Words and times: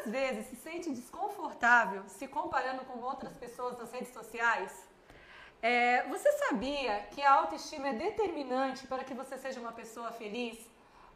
às 0.00 0.10
vezes 0.10 0.46
se 0.46 0.56
sente 0.56 0.90
desconfortável 0.90 2.02
se 2.08 2.26
comparando 2.26 2.84
com 2.84 3.00
outras 3.00 3.36
pessoas 3.36 3.78
nas 3.78 3.92
redes 3.92 4.12
sociais? 4.12 4.72
É, 5.62 6.08
você 6.08 6.32
sabia 6.32 7.00
que 7.10 7.20
a 7.20 7.32
autoestima 7.34 7.88
é 7.88 7.92
determinante 7.92 8.86
para 8.86 9.04
que 9.04 9.12
você 9.12 9.36
seja 9.36 9.60
uma 9.60 9.72
pessoa 9.72 10.10
feliz? 10.10 10.58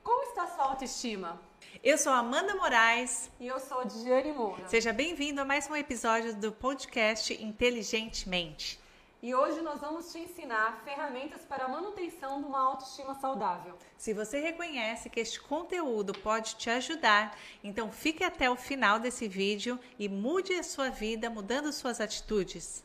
Como 0.03 0.23
está 0.25 0.43
a 0.43 0.49
sua 0.49 0.65
autoestima? 0.65 1.41
Eu 1.83 1.97
sou 1.97 2.13
Amanda 2.13 2.55
Moraes. 2.55 3.31
E 3.41 3.47
eu 3.47 3.59
sou 3.59 3.87
Diane 3.87 4.33
Moura. 4.33 4.69
Seja 4.69 4.93
bem-vindo 4.93 5.41
a 5.41 5.47
mais 5.47 5.69
um 5.71 5.75
episódio 5.75 6.35
do 6.35 6.53
podcast 6.53 7.33
Inteligentemente. 7.43 8.84
E 9.27 9.35
hoje 9.35 9.63
nós 9.63 9.81
vamos 9.81 10.13
te 10.13 10.19
ensinar 10.19 10.83
ferramentas 10.85 11.47
para 11.47 11.65
a 11.65 11.69
manutenção 11.69 12.43
de 12.43 12.47
uma 12.47 12.61
autoestima 12.61 13.15
saudável. 13.15 13.75
Se 13.97 14.13
você 14.13 14.39
reconhece 14.39 15.09
que 15.09 15.19
este 15.19 15.41
conteúdo 15.41 16.13
pode 16.13 16.57
te 16.57 16.69
ajudar, 16.69 17.35
então 17.63 17.91
fique 17.91 18.23
até 18.23 18.51
o 18.51 18.55
final 18.55 18.99
desse 18.99 19.27
vídeo 19.27 19.81
e 19.99 20.11
mude 20.11 20.53
a 20.53 20.63
sua 20.63 20.91
vida 20.91 21.31
mudando 21.31 21.73
suas 21.73 22.03
atitudes. 22.03 22.85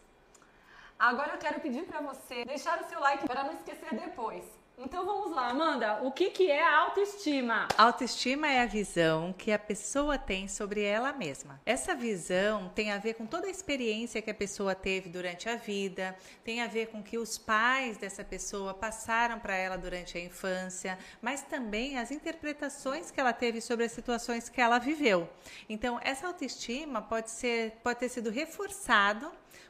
Agora 0.98 1.34
eu 1.34 1.40
quero 1.40 1.59
pedir 1.59 1.84
para 1.84 2.00
você 2.00 2.45
deixar 2.45 2.80
o 2.80 2.88
seu 2.88 3.02
like 3.02 3.28
para 3.28 3.44
não 3.44 3.52
esquecer 3.52 3.94
depois. 3.94 4.45
Então 4.82 5.06
vamos 5.06 5.32
lá, 5.32 5.50
Amanda, 5.50 6.00
o 6.04 6.12
que, 6.12 6.30
que 6.30 6.50
é 6.50 6.64
autoestima? 6.64 7.68
Autoestima 7.78 8.48
é 8.48 8.62
a 8.62 8.66
visão 8.66 9.34
que 9.38 9.52
a 9.52 9.60
pessoa 9.60 10.18
tem 10.18 10.48
sobre 10.48 10.82
ela 10.82 11.12
mesma. 11.12 11.60
Essa 11.66 11.94
visão 11.94 12.70
tem 12.70 12.90
a 12.90 12.98
ver 12.98 13.16
com 13.16 13.26
toda 13.26 13.48
a 13.48 13.50
experiência 13.50 14.22
que 14.22 14.32
a 14.32 14.34
pessoa 14.34 14.73
teve 14.73 15.10
durante 15.10 15.50
a 15.50 15.58
vida, 15.58 16.16
tem 16.46 16.62
a 16.62 16.68
ver 16.68 16.88
com 16.88 17.04
que 17.04 17.18
os 17.18 17.38
pais 17.38 17.98
dessa 17.98 18.23
pessoa 18.23 18.73
passaram 18.73 19.38
para 19.38 19.54
ela 19.54 19.78
durante 19.78 20.18
a 20.18 20.22
infância, 20.22 20.98
mas 21.22 21.42
também 21.42 21.98
as 21.98 22.09
interpretações 22.09 23.12
que 23.12 23.20
ela 23.20 23.34
teve 23.34 23.59
sobre 23.59 23.84
as 23.84 23.92
situações 23.92 24.48
que 24.48 24.62
ela 24.62 24.80
viveu. 24.80 25.30
Então, 25.68 26.00
essa 26.02 26.26
autoestima 26.26 27.02
pode 27.02 27.32
ser 27.32 27.72
pode 27.84 28.00
ter 28.00 28.08
sido 28.08 28.30
reforçado 28.30 29.30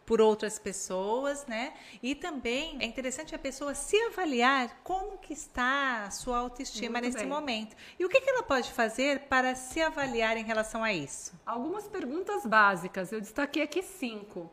por 0.10 0.20
outras 0.22 0.58
pessoas, 0.58 1.46
né? 1.46 1.72
E 2.02 2.16
também 2.16 2.78
é 2.80 2.86
interessante 2.88 3.36
a 3.36 3.38
pessoa 3.38 3.76
se 3.76 3.96
avaliar 4.06 4.80
como 4.84 5.20
que 5.20 5.34
está 5.34 6.06
a 6.06 6.10
sua 6.10 6.40
autoestima 6.40 6.94
Muito 6.94 7.06
nesse 7.06 7.20
bem. 7.20 7.28
momento. 7.28 7.76
E 8.00 8.04
o 8.04 8.10
que, 8.10 8.20
que 8.20 8.28
ela 8.28 8.42
pode 8.42 8.72
fazer 8.72 9.28
para 9.30 9.54
se 9.54 9.80
avaliar 9.80 10.36
em 10.36 10.44
relação 10.44 10.84
a 10.84 10.92
isso? 10.92 11.40
Algumas 11.46 11.88
perguntas 11.88 12.44
básicas. 12.44 13.12
Eu 13.12 13.22
destaquei 13.22 13.62
aqui 13.62 13.84
cinco. 13.84 14.50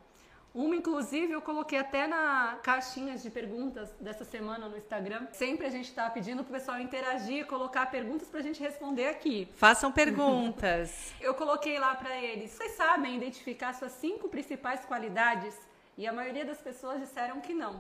Uma, 0.57 0.75
inclusive, 0.75 1.35
eu 1.35 1.43
coloquei 1.43 1.79
até 1.79 2.07
na 2.07 2.59
caixinha 2.63 3.15
de 3.19 3.29
perguntas 3.29 3.95
dessa 4.01 4.25
semana 4.25 4.71
no 4.71 4.79
Instagram. 4.79 5.27
Sempre 5.31 5.67
a 5.67 5.71
gente 5.71 5.91
está 5.91 6.09
pedindo 6.09 6.43
para 6.43 6.51
o 6.51 6.59
pessoal 6.59 6.81
interagir, 6.81 7.45
colocar 7.47 7.85
perguntas 7.91 8.27
para 8.27 8.41
a 8.41 8.43
gente 8.43 8.59
responder 8.59 9.07
aqui. 9.09 9.47
Façam 9.55 9.93
perguntas. 9.93 11.13
eu 11.21 11.35
coloquei 11.35 11.79
lá 11.79 11.95
para 11.95 12.17
eles. 12.17 12.53
Vocês 12.53 12.73
sabem 12.73 13.17
identificar 13.17 13.75
suas 13.75 13.93
cinco 13.93 14.31
principais 14.31 14.83
qualidades? 14.87 15.55
E 15.99 16.07
a 16.07 16.13
maioria 16.13 16.47
das 16.47 16.59
pessoas 16.59 17.01
disseram 17.01 17.39
que 17.39 17.53
não. 17.53 17.79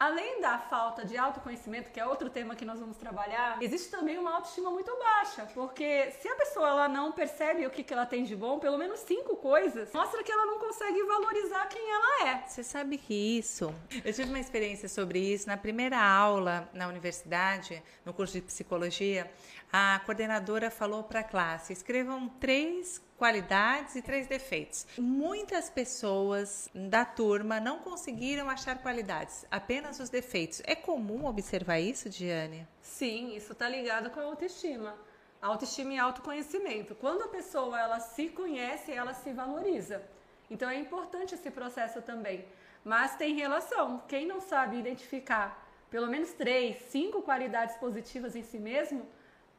Além 0.00 0.40
da 0.40 0.58
falta 0.58 1.04
de 1.04 1.18
autoconhecimento, 1.18 1.90
que 1.90 2.00
é 2.00 2.06
outro 2.06 2.30
tema 2.30 2.56
que 2.56 2.64
nós 2.64 2.80
vamos 2.80 2.96
trabalhar, 2.96 3.62
existe 3.62 3.90
também 3.90 4.16
uma 4.16 4.36
autoestima 4.36 4.70
muito 4.70 4.90
baixa, 4.98 5.46
porque 5.52 6.10
se 6.12 6.26
a 6.26 6.34
pessoa 6.36 6.68
ela 6.68 6.88
não 6.88 7.12
percebe 7.12 7.66
o 7.66 7.70
que, 7.70 7.82
que 7.82 7.92
ela 7.92 8.06
tem 8.06 8.24
de 8.24 8.34
bom, 8.34 8.58
pelo 8.58 8.78
menos 8.78 9.00
cinco 9.00 9.36
coisas, 9.36 9.92
mostra 9.92 10.24
que 10.24 10.32
ela 10.32 10.46
não 10.46 10.58
consegue 10.58 11.02
valorizar 11.02 11.66
quem 11.66 11.82
ela 11.90 12.28
é. 12.30 12.48
Você 12.48 12.64
sabe 12.64 12.96
que 12.96 13.12
isso, 13.12 13.74
eu 14.02 14.10
tive 14.10 14.30
uma 14.30 14.40
experiência 14.40 14.88
sobre 14.88 15.18
isso 15.18 15.46
na 15.46 15.58
primeira 15.58 16.00
aula 16.02 16.66
na 16.72 16.88
universidade, 16.88 17.82
no 18.02 18.14
curso 18.14 18.32
de 18.32 18.40
psicologia, 18.40 19.30
a 19.72 20.00
coordenadora 20.04 20.70
falou 20.70 21.04
para 21.04 21.20
a 21.20 21.24
classe: 21.24 21.72
escrevam 21.72 22.28
três 22.28 23.00
qualidades 23.16 23.96
e 23.96 24.02
três 24.02 24.26
defeitos. 24.26 24.86
Muitas 24.98 25.68
pessoas 25.68 26.68
da 26.74 27.04
turma 27.04 27.60
não 27.60 27.78
conseguiram 27.80 28.48
achar 28.48 28.78
qualidades, 28.78 29.44
apenas 29.50 30.00
os 30.00 30.08
defeitos. 30.08 30.62
É 30.64 30.74
comum 30.74 31.26
observar 31.26 31.78
isso, 31.78 32.08
Diane? 32.08 32.66
Sim, 32.80 33.36
isso 33.36 33.52
está 33.52 33.68
ligado 33.68 34.10
com 34.10 34.20
a 34.20 34.24
autoestima. 34.24 34.94
Autoestima 35.40 35.94
e 35.94 35.98
autoconhecimento. 35.98 36.94
Quando 36.94 37.22
a 37.22 37.28
pessoa 37.28 37.78
ela 37.78 38.00
se 38.00 38.28
conhece, 38.28 38.92
ela 38.92 39.14
se 39.14 39.32
valoriza. 39.32 40.02
Então 40.50 40.68
é 40.68 40.76
importante 40.76 41.34
esse 41.34 41.50
processo 41.50 42.02
também. 42.02 42.44
Mas 42.84 43.16
tem 43.16 43.34
relação. 43.34 44.02
Quem 44.08 44.26
não 44.26 44.40
sabe 44.40 44.78
identificar 44.78 45.66
pelo 45.90 46.06
menos 46.06 46.32
três, 46.32 46.80
cinco 46.88 47.20
qualidades 47.20 47.76
positivas 47.76 48.36
em 48.36 48.42
si 48.42 48.58
mesmo, 48.58 49.06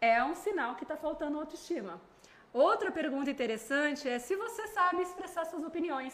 é 0.02 0.24
um 0.24 0.34
sinal 0.34 0.76
que 0.76 0.84
está 0.84 0.98
faltando 0.98 1.38
autoestima. 1.38 2.02
Outra 2.52 2.92
pergunta 2.92 3.30
interessante 3.30 4.10
é 4.10 4.18
se 4.18 4.36
você 4.36 4.68
sabe 4.70 5.04
expressar 5.04 5.46
suas 5.46 5.64
opiniões. 5.64 6.14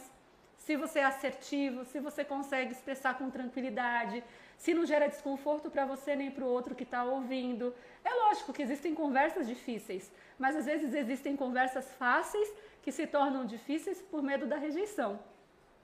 Se 0.58 0.76
você 0.76 1.00
é 1.00 1.06
assertivo, 1.06 1.86
se 1.86 2.00
você 2.00 2.26
consegue 2.26 2.74
expressar 2.74 3.18
com 3.18 3.30
tranquilidade, 3.30 4.22
se 4.58 4.74
não 4.74 4.86
gera 4.86 5.08
desconforto 5.08 5.72
para 5.72 5.86
você 5.86 6.16
nem 6.16 6.30
para 6.30 6.44
o 6.44 6.48
outro 6.48 6.76
que 6.76 6.84
está 6.84 7.06
ouvindo. 7.06 7.74
É 8.04 8.14
lógico 8.26 8.52
que 8.52 8.62
existem 8.62 8.94
conversas 8.94 9.48
difíceis, 9.48 10.12
mas 10.38 10.58
às 10.58 10.66
vezes 10.66 10.94
existem 10.94 11.38
conversas 11.38 11.90
fáceis 11.94 12.52
que 12.82 12.92
se 12.92 13.08
tornam 13.08 13.46
difíceis 13.46 14.02
por 14.02 14.22
medo 14.22 14.46
da 14.46 14.58
rejeição. 14.58 15.20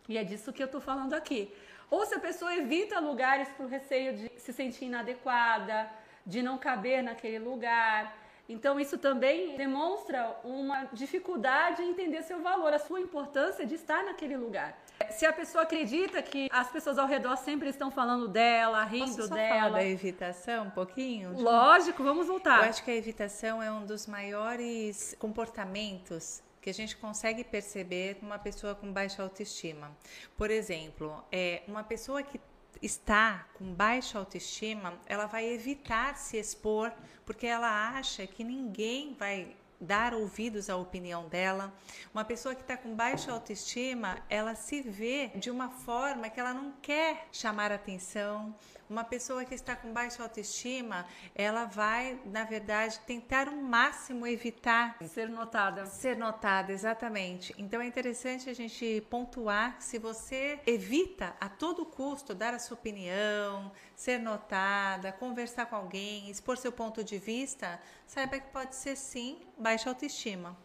E 0.10 0.18
é 0.18 0.24
disso 0.24 0.52
que 0.52 0.62
eu 0.62 0.66
estou 0.66 0.82
falando 0.82 1.14
aqui. 1.14 1.54
Ou 1.90 2.06
se 2.06 2.16
a 2.16 2.20
pessoa 2.20 2.54
evita 2.54 3.00
lugares 3.00 3.48
por 3.50 3.68
receio 3.68 4.18
de 4.18 4.32
se 4.38 4.52
sentir 4.52 4.86
inadequada, 4.86 5.90
de 6.26 6.42
não 6.42 6.58
caber 6.58 7.04
naquele 7.04 7.40
lugar. 7.40 8.18
Então, 8.48 8.78
isso 8.78 8.98
também 8.98 9.56
demonstra 9.56 10.38
uma 10.44 10.86
dificuldade 10.92 11.82
em 11.82 11.92
entender 11.92 12.22
seu 12.24 12.42
valor, 12.42 12.74
a 12.74 12.80
sua 12.80 13.00
importância 13.00 13.66
de 13.66 13.76
estar 13.76 14.04
naquele 14.04 14.36
lugar. 14.36 14.78
Se 15.10 15.26
a 15.26 15.32
pessoa 15.32 15.64
acredita 15.64 16.22
que 16.22 16.50
as 16.52 16.70
pessoas 16.70 16.98
ao 16.98 17.08
redor 17.08 17.38
sempre 17.38 17.70
estão 17.70 17.90
falando 17.90 18.28
dela, 18.28 18.84
rindo 18.84 19.16
Posso 19.16 19.28
só 19.30 19.36
dela. 19.36 19.60
Falar 19.62 19.78
da 19.78 19.86
evitação 19.86 20.66
um 20.66 20.70
pouquinho? 20.72 21.40
Lógico, 21.40 22.04
vamos 22.04 22.28
voltar. 22.28 22.64
Eu 22.64 22.70
acho 22.70 22.84
que 22.84 22.92
a 22.92 22.96
evitação 22.96 23.64
é 23.64 23.72
um 23.72 23.86
dos 23.86 24.08
maiores 24.08 25.16
comportamentos 25.18 26.44
que 26.62 26.70
a 26.70 26.74
gente 26.74 26.96
consegue 26.96 27.44
perceber 27.44 28.18
uma 28.22 28.40
pessoa 28.40 28.74
com 28.74 28.92
baixa 28.92 29.22
autoestima. 29.22 29.92
Por 30.38 30.50
exemplo, 30.50 31.24
é 31.32 31.62
uma 31.68 31.84
pessoa 31.84 32.24
que 32.24 32.40
está 32.82 33.48
com 33.54 33.74
baixa 33.74 34.18
autoestima, 34.18 34.94
ela 35.06 35.26
vai 35.26 35.46
evitar 35.46 36.18
se 36.18 36.38
expor 36.38 36.92
porque 37.26 37.48
ela 37.48 37.90
acha 37.98 38.28
que 38.28 38.44
ninguém 38.44 39.16
vai 39.18 39.56
dar 39.80 40.14
ouvidos 40.14 40.70
à 40.70 40.78
opinião 40.78 41.28
dela. 41.28 41.74
Uma 42.14 42.24
pessoa 42.24 42.56
que 42.56 42.62
está 42.62 42.78
com 42.78 42.96
baixa 42.96 43.32
autoestima, 43.32 44.18
ela 44.30 44.56
se 44.56 44.82
vê 44.82 45.28
de 45.36 45.52
uma 45.52 45.70
forma 45.70 46.30
que 46.30 46.40
ela 46.40 46.54
não 46.54 46.72
quer 46.82 47.28
chamar 47.32 47.72
atenção. 47.72 48.56
Uma 48.94 49.04
pessoa 49.04 49.44
que 49.44 49.56
está 49.56 49.76
com 49.76 49.92
baixa 49.92 50.22
autoestima, 50.22 51.08
ela 51.34 51.66
vai, 51.66 52.22
na 52.26 52.44
verdade, 52.44 53.00
tentar 53.08 53.50
o 53.50 53.60
máximo 53.60 54.28
evitar 54.28 54.96
ser 55.08 55.28
notada. 55.28 55.88
Ser 55.88 56.16
notada, 56.16 56.72
exatamente. 56.72 57.56
Então 57.58 57.82
é 57.82 57.88
interessante 57.88 58.52
a 58.52 58.54
gente 58.54 59.02
pontuar 59.10 59.78
que 59.78 59.84
se 59.84 59.98
você 59.98 60.60
evita 60.68 61.36
a 61.42 61.50
todo 61.50 61.88
custo 61.88 62.36
dar 62.36 62.54
a 62.54 62.60
sua 62.60 62.78
opinião, 62.78 63.72
ser 63.96 64.20
notada, 64.20 65.12
conversar 65.12 65.66
com 65.66 65.76
alguém, 65.76 66.30
expor 66.30 66.56
seu 66.56 66.72
ponto 66.72 67.04
de 67.04 67.18
vista, 67.18 67.82
saiba 68.06 68.38
que 68.38 68.52
pode 68.52 68.76
ser 68.76 68.96
sim 68.96 69.42
baixa 69.58 69.90
autoestima. 69.90 70.56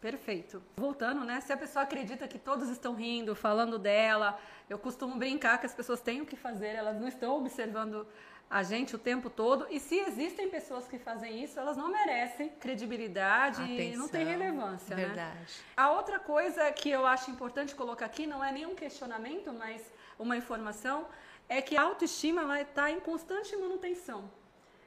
Perfeito. 0.00 0.62
Voltando, 0.76 1.24
né? 1.24 1.40
Se 1.40 1.52
a 1.52 1.56
pessoa 1.56 1.82
acredita 1.82 2.26
que 2.26 2.38
todos 2.38 2.68
estão 2.68 2.94
rindo, 2.94 3.34
falando 3.34 3.78
dela, 3.78 4.38
eu 4.68 4.78
costumo 4.78 5.16
brincar 5.16 5.58
que 5.58 5.66
as 5.66 5.74
pessoas 5.74 6.00
têm 6.00 6.22
o 6.22 6.26
que 6.26 6.36
fazer, 6.36 6.68
elas 6.68 6.98
não 6.98 7.06
estão 7.06 7.36
observando 7.36 8.06
a 8.48 8.62
gente 8.62 8.96
o 8.96 8.98
tempo 8.98 9.30
todo. 9.30 9.66
E 9.70 9.78
se 9.78 9.96
existem 9.96 10.48
pessoas 10.48 10.88
que 10.88 10.98
fazem 10.98 11.44
isso, 11.44 11.60
elas 11.60 11.76
não 11.76 11.88
merecem 11.88 12.48
credibilidade 12.48 13.62
Atenção, 13.62 13.84
e 13.84 13.96
não 13.96 14.08
tem 14.08 14.24
relevância. 14.24 14.96
Né? 14.96 15.04
Verdade. 15.04 15.36
Né? 15.36 15.46
A 15.76 15.92
outra 15.92 16.18
coisa 16.18 16.72
que 16.72 16.90
eu 16.90 17.06
acho 17.06 17.30
importante 17.30 17.74
colocar 17.74 18.06
aqui 18.06 18.26
não 18.26 18.42
é 18.42 18.50
nenhum 18.50 18.74
questionamento, 18.74 19.52
mas 19.52 19.82
uma 20.18 20.36
informação, 20.36 21.06
é 21.48 21.60
que 21.62 21.76
a 21.76 21.82
autoestima 21.82 22.44
vai 22.44 22.62
estar 22.62 22.90
em 22.90 23.00
constante 23.00 23.56
manutenção. 23.56 24.30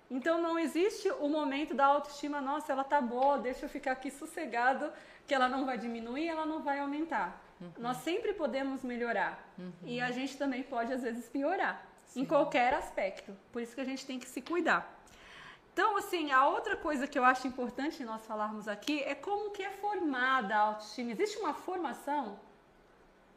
Então 0.10 0.42
não 0.42 0.60
existe 0.60 1.10
o 1.10 1.28
momento 1.28 1.74
da 1.74 1.86
autoestima, 1.86 2.40
nossa, 2.40 2.72
ela 2.72 2.84
tá 2.84 3.02
boa, 3.02 3.38
deixa 3.38 3.66
eu 3.66 3.70
ficar 3.70 3.94
aqui 3.94 4.12
sossegado, 4.12 4.92
que 5.26 5.34
ela 5.34 5.50
não 5.50 5.66
vai 5.66 5.78
diminuir, 5.78 6.28
ela 6.28 6.46
não 6.46 6.62
vai 6.62 6.80
aumentar. 6.80 7.42
Uhum. 7.60 7.72
Nós 7.78 7.98
sempre 7.98 8.34
podemos 8.34 8.84
melhorar. 8.84 9.44
Uhum. 9.58 9.72
E 9.84 10.02
a 10.02 10.12
gente 10.12 10.38
também 10.38 10.64
pode, 10.64 10.94
às 10.94 11.02
vezes, 11.02 11.28
piorar. 11.30 11.86
Sim. 12.06 12.22
Em 12.22 12.26
qualquer 12.26 12.74
aspecto. 12.74 13.36
Por 13.52 13.62
isso 13.62 13.74
que 13.74 13.82
a 13.82 13.86
gente 13.86 14.06
tem 14.06 14.20
que 14.20 14.28
se 14.28 14.42
cuidar. 14.42 15.02
Então, 15.72 15.98
assim, 15.98 16.32
a 16.32 16.48
outra 16.48 16.78
coisa 16.78 17.08
que 17.08 17.18
eu 17.18 17.26
acho 17.26 17.48
importante 17.48 18.04
nós 18.04 18.24
falarmos 18.26 18.68
aqui 18.68 19.02
é 19.02 19.16
como 19.16 19.50
que 19.50 19.64
é 19.64 19.72
formada 19.72 20.56
a 20.56 20.60
autoestima. 20.60 21.12
Existe 21.12 21.38
uma 21.40 21.54
formação? 21.54 22.38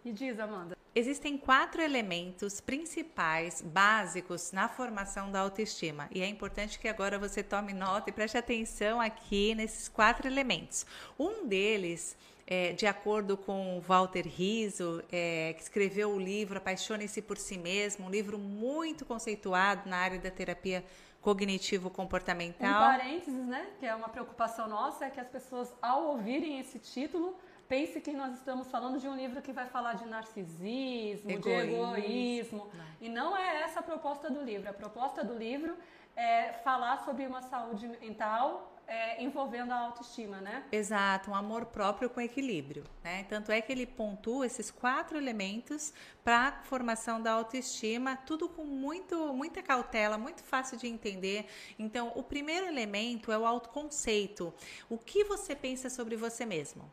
Me 0.05 0.13
diz, 0.13 0.39
Amanda. 0.39 0.76
Existem 0.99 1.37
quatro 1.37 1.83
elementos 1.83 2.59
principais, 2.59 3.61
básicos 3.61 4.51
na 4.51 4.67
formação 4.67 5.31
da 5.31 5.41
autoestima. 5.41 6.09
E 6.11 6.23
é 6.23 6.27
importante 6.27 6.79
que 6.79 6.89
agora 6.89 7.19
você 7.19 7.43
tome 7.43 7.75
nota 7.75 8.09
e 8.09 8.13
preste 8.15 8.39
atenção 8.39 8.99
aqui 8.99 9.55
nesses 9.55 9.89
quatro 9.89 10.27
elementos. 10.27 10.87
Um 11.19 11.47
deles 11.47 12.17
é, 12.47 12.73
de 12.73 12.87
acordo 12.87 13.37
com 13.37 13.79
Walter 13.87 14.27
Rizzo, 14.27 15.05
é, 15.13 15.53
que 15.53 15.63
escreveu 15.63 16.13
o 16.13 16.19
livro 16.19 16.57
Apaixone-se 16.57 17.21
por 17.21 17.37
Si 17.37 17.59
Mesmo, 17.59 18.07
um 18.07 18.11
livro 18.11 18.39
muito 18.39 19.05
conceituado 19.05 19.91
na 19.91 19.99
área 19.99 20.19
da 20.19 20.31
terapia 20.31 20.83
cognitivo-comportamental. 21.21 22.71
Um 22.71 22.97
parênteses, 22.97 23.47
né, 23.47 23.67
que 23.79 23.85
é 23.85 23.95
uma 23.95 24.09
preocupação 24.09 24.67
nossa, 24.67 25.05
é 25.05 25.11
que 25.11 25.21
as 25.21 25.29
pessoas, 25.29 25.71
ao 25.83 26.05
ouvirem 26.05 26.59
esse 26.59 26.79
título, 26.79 27.37
pense 27.69 28.01
que 28.01 28.13
nós 28.13 28.35
estamos 28.35 28.71
falando 28.71 28.99
de 28.99 29.09
um 29.09 29.17
livro 29.17 29.43
que 29.43 29.53
vai 29.53 29.67
falar 29.67 29.95
de 29.95 30.07
narcisismo, 30.07 31.31
egoísmo. 31.31 31.43
de 31.43 32.01
egoísmo. 32.01 32.71
Não. 32.73 32.85
E 33.01 33.09
não 33.09 33.37
é 33.37 33.63
essa 33.63 33.81
a 33.81 33.83
proposta 33.83 34.31
do 34.31 34.43
livro. 34.43 34.69
A 34.71 34.73
proposta 34.73 35.25
do 35.25 35.35
livro 35.35 35.77
é 36.15 36.53
falar 36.65 37.05
sobre 37.05 37.27
uma 37.27 37.43
saúde 37.43 37.87
mental 37.89 38.73
é, 38.89 39.23
envolvendo 39.23 39.73
a 39.73 39.79
autoestima, 39.81 40.41
né? 40.41 40.65
Exato, 40.71 41.31
um 41.31 41.35
amor 41.35 41.67
próprio 41.67 42.09
com 42.09 42.21
equilíbrio, 42.21 42.85
né? 43.03 43.25
Tanto 43.25 43.51
é 43.51 43.61
que 43.61 43.73
ele 43.73 43.85
pontua 43.85 44.47
esses 44.47 44.71
quatro 44.71 45.19
elementos 45.19 45.93
para 46.23 46.49
a 46.49 46.63
formação 46.63 47.21
da 47.21 47.33
autoestima, 47.33 48.17
tudo 48.17 48.49
com 48.49 48.65
muito, 48.65 49.33
muita 49.35 49.63
cautela, 49.63 50.17
muito 50.17 50.43
fácil 50.43 50.79
de 50.79 50.87
entender. 50.87 51.47
Então, 51.79 52.13
o 52.15 52.23
primeiro 52.23 52.67
elemento 52.67 53.33
é 53.33 53.39
o 53.39 53.45
autoconceito. 53.45 54.55
O 54.89 54.97
que 54.97 55.25
você 55.25 55.55
pensa 55.55 55.91
sobre 55.91 56.17
você 56.17 56.47
mesmo? 56.47 56.89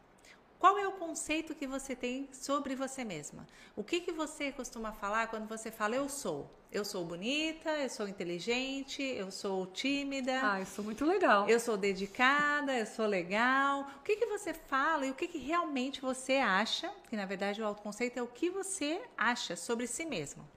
Qual 0.63 0.77
é 0.77 0.87
o 0.87 0.93
conceito 0.93 1.53
que 1.53 1.67
você 1.67 1.93
tem 1.93 2.29
sobre 2.31 2.73
você 2.73 3.03
mesma? 3.03 3.45
O 3.75 3.83
que, 3.83 3.99
que 3.99 4.13
você 4.13 4.49
costuma 4.49 4.93
falar 4.93 5.27
quando 5.27 5.45
você 5.45 5.69
fala 5.69 5.97
eu 5.97 6.07
sou? 6.07 6.49
Eu 6.71 6.85
sou 6.85 7.03
bonita, 7.03 7.69
eu 7.71 7.89
sou 7.89 8.07
inteligente, 8.07 9.03
eu 9.03 9.29
sou 9.29 9.67
tímida. 9.67 10.39
Ah, 10.41 10.61
isso 10.61 10.79
é 10.79 10.83
muito 10.85 11.03
legal. 11.03 11.49
Eu 11.49 11.59
sou 11.59 11.75
dedicada, 11.75 12.79
eu 12.79 12.85
sou 12.85 13.05
legal. 13.05 13.81
O 13.99 14.03
que, 14.03 14.15
que 14.15 14.25
você 14.25 14.53
fala 14.53 15.05
e 15.05 15.11
o 15.11 15.13
que, 15.13 15.27
que 15.27 15.37
realmente 15.37 15.99
você 15.99 16.37
acha? 16.37 16.89
Que 17.09 17.17
na 17.17 17.25
verdade 17.25 17.61
o 17.61 17.65
autoconceito 17.65 18.17
é 18.17 18.21
o 18.21 18.27
que 18.27 18.49
você 18.49 19.01
acha 19.17 19.57
sobre 19.57 19.85
si 19.85 20.05
mesmo. 20.05 20.47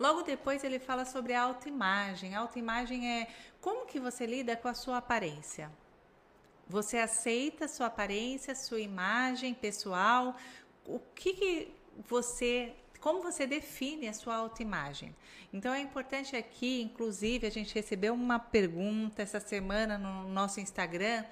Logo 0.00 0.22
depois 0.22 0.64
ele 0.64 0.78
fala 0.78 1.04
sobre 1.04 1.34
a 1.34 1.42
autoimagem. 1.42 2.34
A 2.34 2.40
autoimagem 2.40 3.06
é 3.06 3.28
como 3.60 3.84
que 3.84 4.00
você 4.00 4.24
lida 4.24 4.56
com 4.56 4.68
a 4.68 4.72
sua 4.72 4.96
aparência. 4.96 5.70
Você 6.68 6.98
aceita 6.98 7.68
sua 7.68 7.86
aparência, 7.86 8.54
sua 8.54 8.80
imagem 8.80 9.54
pessoal? 9.54 10.36
O 10.86 10.98
que, 11.14 11.32
que 11.34 11.74
você 12.08 12.74
como 13.04 13.22
você 13.22 13.46
define 13.46 14.08
a 14.08 14.14
sua 14.14 14.34
autoimagem. 14.36 15.14
Então 15.52 15.74
é 15.74 15.80
importante 15.82 16.34
aqui, 16.34 16.80
inclusive, 16.80 17.46
a 17.46 17.50
gente 17.50 17.74
recebeu 17.74 18.14
uma 18.14 18.38
pergunta 18.38 19.20
essa 19.20 19.38
semana 19.38 19.98
no 19.98 20.26
nosso 20.26 20.58
Instagram 20.58 21.22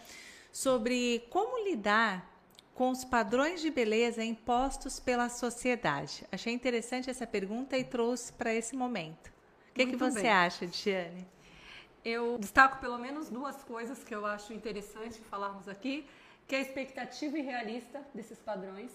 sobre 0.52 1.26
como 1.30 1.64
lidar 1.66 2.30
com 2.74 2.90
os 2.90 3.06
padrões 3.06 3.62
de 3.62 3.70
beleza 3.70 4.22
impostos 4.22 5.00
pela 5.00 5.30
sociedade. 5.30 6.26
Achei 6.30 6.52
interessante 6.52 7.08
essa 7.08 7.26
pergunta 7.26 7.78
e 7.78 7.84
trouxe 7.84 8.34
para 8.34 8.54
esse 8.54 8.76
momento. 8.76 9.32
O 9.70 9.74
que, 9.74 9.86
que 9.86 9.96
você 9.96 10.20
bem. 10.24 10.30
acha, 10.30 10.66
Diane? 10.66 11.26
Eu 12.04 12.38
destaco 12.38 12.78
pelo 12.78 12.98
menos 12.98 13.28
duas 13.28 13.62
coisas 13.62 14.02
que 14.02 14.14
eu 14.14 14.26
acho 14.26 14.52
interessante 14.52 15.18
falarmos 15.20 15.68
aqui, 15.68 16.06
que 16.46 16.54
é 16.54 16.58
a 16.58 16.62
expectativa 16.62 17.38
irrealista 17.38 18.00
desses 18.14 18.38
padrões. 18.38 18.90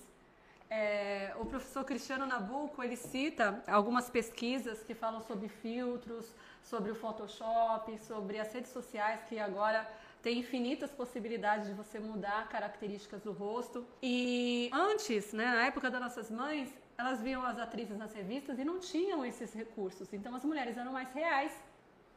É, 0.69 1.33
o 1.39 1.45
professor 1.45 1.86
Cristiano 1.86 2.25
Nabuco 2.25 2.83
ele 2.83 2.98
cita 2.98 3.63
algumas 3.68 4.09
pesquisas 4.09 4.83
que 4.83 4.94
falam 4.94 5.21
sobre 5.21 5.48
filtros, 5.48 6.25
sobre 6.62 6.92
o 6.92 6.95
Photoshop, 6.95 7.98
sobre 8.00 8.38
as 8.38 8.51
redes 8.54 8.71
sociais 8.71 9.21
que 9.30 9.39
agora 9.39 9.89
tem 10.21 10.39
infinitas 10.39 10.92
possibilidades 10.92 11.68
de 11.68 11.74
você 11.74 12.00
mudar 12.00 12.50
características 12.50 13.21
do 13.21 13.31
rosto. 13.31 13.86
E 14.04 14.69
antes, 14.74 15.31
né, 15.31 15.45
na 15.45 15.65
época 15.68 15.89
das 15.89 16.01
nossas 16.01 16.30
mães, 16.30 16.74
elas 16.98 17.21
viam 17.21 17.45
as 17.45 17.57
atrizes 17.57 17.98
nas 17.98 18.13
revistas 18.13 18.59
e 18.59 18.65
não 18.65 18.80
tinham 18.80 19.25
esses 19.25 19.54
recursos. 19.54 20.12
Então 20.12 20.36
as 20.36 20.44
mulheres 20.44 20.75
eram 20.75 20.92
mais 20.92 21.09
reais 21.13 21.54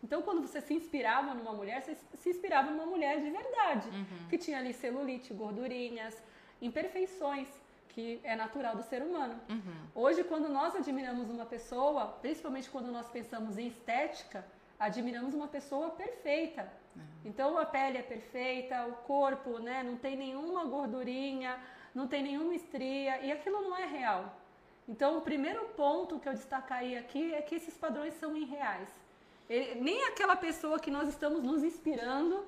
então, 0.03 0.23
quando 0.23 0.41
você 0.41 0.61
se 0.61 0.73
inspirava 0.73 1.35
numa 1.35 1.53
mulher, 1.53 1.83
você 1.83 1.97
se 2.15 2.31
inspirava 2.31 2.71
numa 2.71 2.87
mulher 2.87 3.21
de 3.21 3.31
verdade, 3.31 3.89
uhum. 3.91 4.29
que 4.29 4.39
tinha 4.39 4.59
ali 4.59 4.73
celulite, 4.73 5.35
gordurinhas, 5.35 6.23
imperfeições, 6.61 7.49
que 7.91 8.21
é 8.25 8.35
natural 8.35 8.77
do 8.77 8.83
ser 8.83 9.03
humano. 9.03 9.39
Uhum. 9.49 9.75
Hoje, 9.95 10.25
quando 10.25 10.49
nós 10.49 10.75
admiramos 10.75 11.29
uma 11.29 11.45
pessoa, 11.45 12.07
principalmente 12.23 12.71
quando 12.71 12.91
nós 12.91 13.09
pensamos 13.09 13.59
em 13.59 13.67
estética, 13.67 14.45
admiramos 14.79 15.35
uma 15.35 15.49
pessoa 15.49 15.91
perfeita. 15.91 16.73
Uhum. 16.97 17.03
Então, 17.27 17.59
a 17.59 17.67
pele 17.67 17.99
é 17.99 18.03
perfeita, 18.03 18.87
o 18.87 18.93
corpo, 19.07 19.59
né, 19.59 19.83
não 19.83 19.97
tem 19.97 20.17
nenhuma 20.17 20.65
gordurinha, 20.65 21.59
não 21.95 22.07
tem 22.07 22.23
nenhuma 22.23 22.55
estria, 22.55 23.21
e 23.21 23.31
aquilo 23.31 23.61
não 23.61 23.77
é 23.77 23.85
real. 23.85 24.35
Então, 24.89 25.19
o 25.19 25.21
primeiro 25.21 25.67
ponto 25.77 26.19
que 26.19 26.29
eu 26.29 26.33
destacaria 26.33 26.99
aqui 26.99 27.35
é 27.35 27.43
que 27.43 27.55
esses 27.55 27.77
padrões 27.77 28.15
são 28.15 28.37
irreais. 28.37 28.89
Ele, 29.51 29.81
nem 29.81 30.05
aquela 30.05 30.37
pessoa 30.37 30.79
que 30.79 30.93
nós 30.93 31.09
estamos 31.09 31.43
nos 31.43 31.65
inspirando 31.65 32.47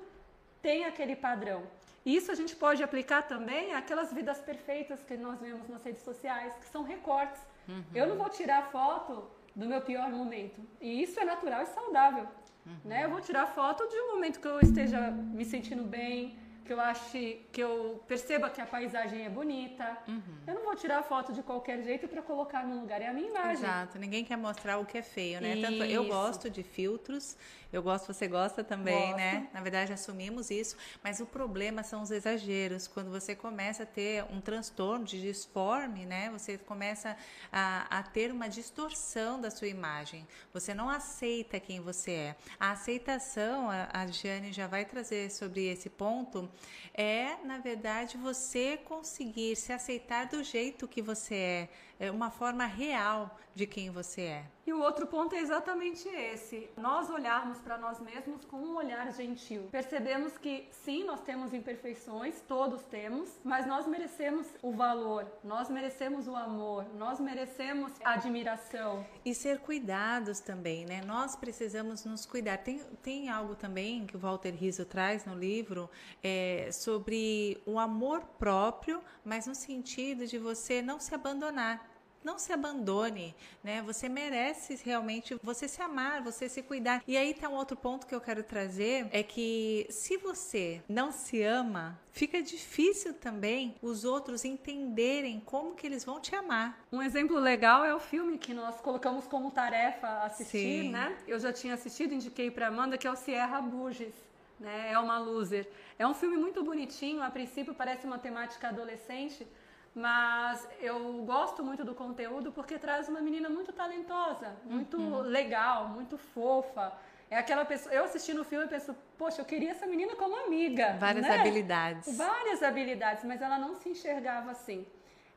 tem 0.61 0.85
aquele 0.85 1.17
padrão. 1.17 1.61
Isso 2.05 2.31
a 2.31 2.35
gente 2.35 2.55
pode 2.55 2.81
aplicar 2.81 3.23
também 3.23 3.73
àquelas 3.73 4.11
vidas 4.13 4.39
perfeitas 4.39 5.03
que 5.03 5.17
nós 5.17 5.39
vemos 5.41 5.67
nas 5.67 5.83
redes 5.83 6.01
sociais, 6.03 6.53
que 6.55 6.65
são 6.65 6.81
recortes. 6.83 7.41
Uhum. 7.67 7.83
Eu 7.93 8.07
não 8.07 8.15
vou 8.15 8.29
tirar 8.29 8.71
foto 8.71 9.29
do 9.53 9.65
meu 9.65 9.81
pior 9.81 10.09
momento. 10.09 10.61
E 10.79 11.03
isso 11.03 11.19
é 11.19 11.25
natural 11.25 11.63
e 11.63 11.65
saudável. 11.67 12.27
Uhum. 12.65 12.77
Né? 12.85 13.03
Eu 13.03 13.09
vou 13.09 13.19
tirar 13.19 13.47
foto 13.47 13.85
de 13.87 13.95
um 13.95 14.13
momento 14.13 14.39
que 14.39 14.47
eu 14.47 14.59
esteja 14.61 15.11
me 15.11 15.43
sentindo 15.43 15.83
bem, 15.83 16.37
que 16.65 16.71
eu 16.71 16.79
ache, 16.79 17.45
que 17.51 17.61
eu 17.61 18.01
perceba 18.07 18.49
que 18.49 18.61
a 18.61 18.65
paisagem 18.65 19.25
é 19.25 19.29
bonita. 19.29 19.97
Uhum. 20.07 20.21
Eu 20.47 20.53
não 20.55 20.63
vou 20.63 20.75
tirar 20.75 21.03
foto 21.03 21.33
de 21.33 21.43
qualquer 21.43 21.83
jeito 21.83 22.07
para 22.07 22.21
colocar 22.21 22.65
no 22.65 22.79
lugar, 22.79 23.01
é 23.01 23.07
a 23.07 23.13
minha 23.13 23.27
imagem. 23.27 23.63
Exato, 23.65 23.99
ninguém 23.99 24.23
quer 24.23 24.37
mostrar 24.37 24.77
o 24.77 24.85
que 24.85 24.97
é 24.97 25.01
feio, 25.01 25.41
né? 25.41 25.59
Tanto 25.61 25.83
eu 25.83 26.05
gosto 26.07 26.49
de 26.49 26.63
filtros, 26.63 27.37
eu 27.71 27.81
gosto, 27.81 28.13
você 28.13 28.27
gosta 28.27 28.63
também, 28.63 29.07
gosto. 29.07 29.17
né? 29.17 29.49
Na 29.51 29.59
verdade, 29.59 29.91
assumimos 29.91 30.51
isso, 30.51 30.77
mas 31.03 31.19
o 31.19 31.25
problema 31.25 31.81
são 31.81 32.03
os 32.03 32.11
exageros. 32.11 32.87
Quando 32.87 33.09
você 33.09 33.35
começa 33.35 33.81
a 33.81 33.85
ter 33.85 34.23
um 34.31 34.39
transtorno 34.39 35.03
de 35.03 35.19
disforme, 35.19 36.05
né? 36.05 36.29
Você 36.29 36.57
começa 36.57 37.17
a, 37.51 37.87
a 37.99 38.03
ter 38.03 38.31
uma 38.31 38.47
distorção 38.47 39.41
da 39.41 39.49
sua 39.49 39.67
imagem. 39.67 40.27
Você 40.53 40.73
não 40.73 40.87
aceita 40.87 41.59
quem 41.59 41.81
você 41.81 42.11
é. 42.11 42.35
A 42.59 42.71
aceitação, 42.71 43.69
a, 43.69 43.89
a 43.91 44.07
Jane 44.07 44.53
já 44.53 44.67
vai 44.67 44.85
trazer 44.85 45.31
sobre 45.31 45.65
esse 45.65 45.89
ponto, 45.89 46.49
é, 46.93 47.37
na 47.43 47.57
verdade, 47.57 48.17
você 48.17 48.77
conseguir 48.77 49.55
se 49.55 49.73
aceitar 49.73 50.27
do 50.27 50.43
jeito 50.43 50.87
que 50.87 51.01
você 51.01 51.35
é, 51.35 51.69
é 52.03 52.11
uma 52.11 52.29
forma 52.29 52.65
real 52.65 53.37
de 53.55 53.65
quem 53.65 53.89
você 53.89 54.21
é. 54.21 54.45
E 54.65 54.71
o 54.71 54.79
outro 54.79 55.05
ponto 55.05 55.35
é 55.35 55.39
exatamente 55.39 56.07
esse: 56.07 56.69
nós 56.77 57.09
olharmos 57.09 57.59
para 57.59 57.77
nós 57.77 57.99
mesmos 57.99 58.45
com 58.45 58.57
um 58.57 58.75
olhar 58.75 59.11
gentil. 59.13 59.67
Percebemos 59.71 60.37
que 60.37 60.67
sim, 60.71 61.03
nós 61.03 61.21
temos 61.21 61.53
imperfeições, 61.53 62.41
todos 62.47 62.81
temos, 62.83 63.29
mas 63.43 63.65
nós 63.65 63.85
merecemos 63.85 64.47
o 64.61 64.71
valor, 64.71 65.27
nós 65.43 65.69
merecemos 65.69 66.27
o 66.27 66.35
amor, 66.35 66.85
nós 66.95 67.19
merecemos 67.19 67.91
a 68.03 68.13
admiração. 68.13 69.05
E 69.23 69.35
ser 69.35 69.59
cuidados 69.59 70.39
também, 70.39 70.85
né? 70.85 71.01
Nós 71.05 71.35
precisamos 71.35 72.05
nos 72.05 72.25
cuidar. 72.25 72.57
Tem, 72.57 72.79
tem 73.01 73.29
algo 73.29 73.55
também 73.55 74.05
que 74.05 74.15
o 74.15 74.19
Walter 74.19 74.51
Rizzo 74.51 74.85
traz 74.85 75.25
no 75.25 75.35
livro 75.35 75.89
é, 76.23 76.69
sobre 76.71 77.61
o 77.65 77.77
amor 77.77 78.21
próprio, 78.39 79.01
mas 79.23 79.45
no 79.45 79.53
sentido 79.53 80.25
de 80.25 80.37
você 80.37 80.81
não 80.81 80.99
se 80.99 81.13
abandonar 81.13 81.92
não 82.23 82.39
se 82.39 82.51
abandone, 82.53 83.35
né? 83.63 83.81
Você 83.83 84.07
merece 84.07 84.79
realmente 84.83 85.37
você 85.41 85.67
se 85.67 85.81
amar, 85.81 86.21
você 86.21 86.47
se 86.47 86.61
cuidar. 86.61 87.03
E 87.07 87.17
aí 87.17 87.33
tá 87.33 87.49
um 87.49 87.55
outro 87.55 87.75
ponto 87.75 88.07
que 88.07 88.15
eu 88.15 88.21
quero 88.21 88.43
trazer 88.43 89.07
é 89.11 89.23
que 89.23 89.85
se 89.89 90.17
você 90.17 90.81
não 90.87 91.11
se 91.11 91.41
ama, 91.43 91.99
fica 92.11 92.41
difícil 92.41 93.13
também 93.13 93.75
os 93.81 94.05
outros 94.05 94.45
entenderem 94.45 95.41
como 95.45 95.75
que 95.75 95.85
eles 95.85 96.05
vão 96.05 96.19
te 96.19 96.35
amar. 96.35 96.79
Um 96.91 97.01
exemplo 97.01 97.37
legal 97.39 97.83
é 97.83 97.93
o 97.93 97.99
filme 97.99 98.37
que 98.37 98.53
nós 98.53 98.79
colocamos 98.81 99.25
como 99.27 99.51
tarefa 99.51 100.23
assistir, 100.23 100.83
Sim. 100.83 100.89
né? 100.89 101.17
Eu 101.27 101.39
já 101.39 101.51
tinha 101.51 101.73
assistido, 101.73 102.13
indiquei 102.13 102.49
para 102.49 102.67
Amanda 102.67 102.97
que 102.97 103.07
é 103.07 103.11
o 103.11 103.15
Sierra 103.15 103.61
Burgess. 103.61 104.13
Né, 104.59 104.91
é 104.91 104.99
uma 104.99 105.17
loser. 105.17 105.67
É 105.99 106.07
um 106.07 106.13
filme 106.13 106.37
muito 106.37 106.63
bonitinho, 106.63 107.21
a 107.21 107.29
princípio 107.29 107.73
parece 107.73 108.05
uma 108.05 108.17
temática 108.17 108.69
adolescente, 108.69 109.45
mas 109.95 110.67
eu 110.79 111.23
gosto 111.23 111.63
muito 111.63 111.83
do 111.83 111.93
conteúdo 111.93 112.51
porque 112.51 112.79
traz 112.79 113.07
uma 113.07 113.21
menina 113.21 113.47
muito 113.49 113.71
talentosa, 113.71 114.55
muito 114.65 114.97
uhum. 114.97 115.21
legal, 115.21 115.89
muito 115.89 116.17
fofa. 116.17 116.91
É 117.29 117.37
aquela 117.37 117.63
pessoa. 117.65 117.93
Eu 117.93 118.03
assistindo 118.03 118.41
o 118.41 118.43
filme 118.43 118.65
e 118.65 118.69
penso, 118.69 118.95
poxa, 119.17 119.41
eu 119.41 119.45
queria 119.45 119.71
essa 119.71 119.85
menina 119.85 120.15
como 120.15 120.35
amiga. 120.45 120.97
Várias 120.99 121.25
né? 121.25 121.39
habilidades. 121.39 122.17
Várias 122.17 122.63
habilidades, 122.63 123.23
mas 123.23 123.41
ela 123.41 123.57
não 123.57 123.75
se 123.75 123.89
enxergava 123.89 124.51
assim. 124.51 124.85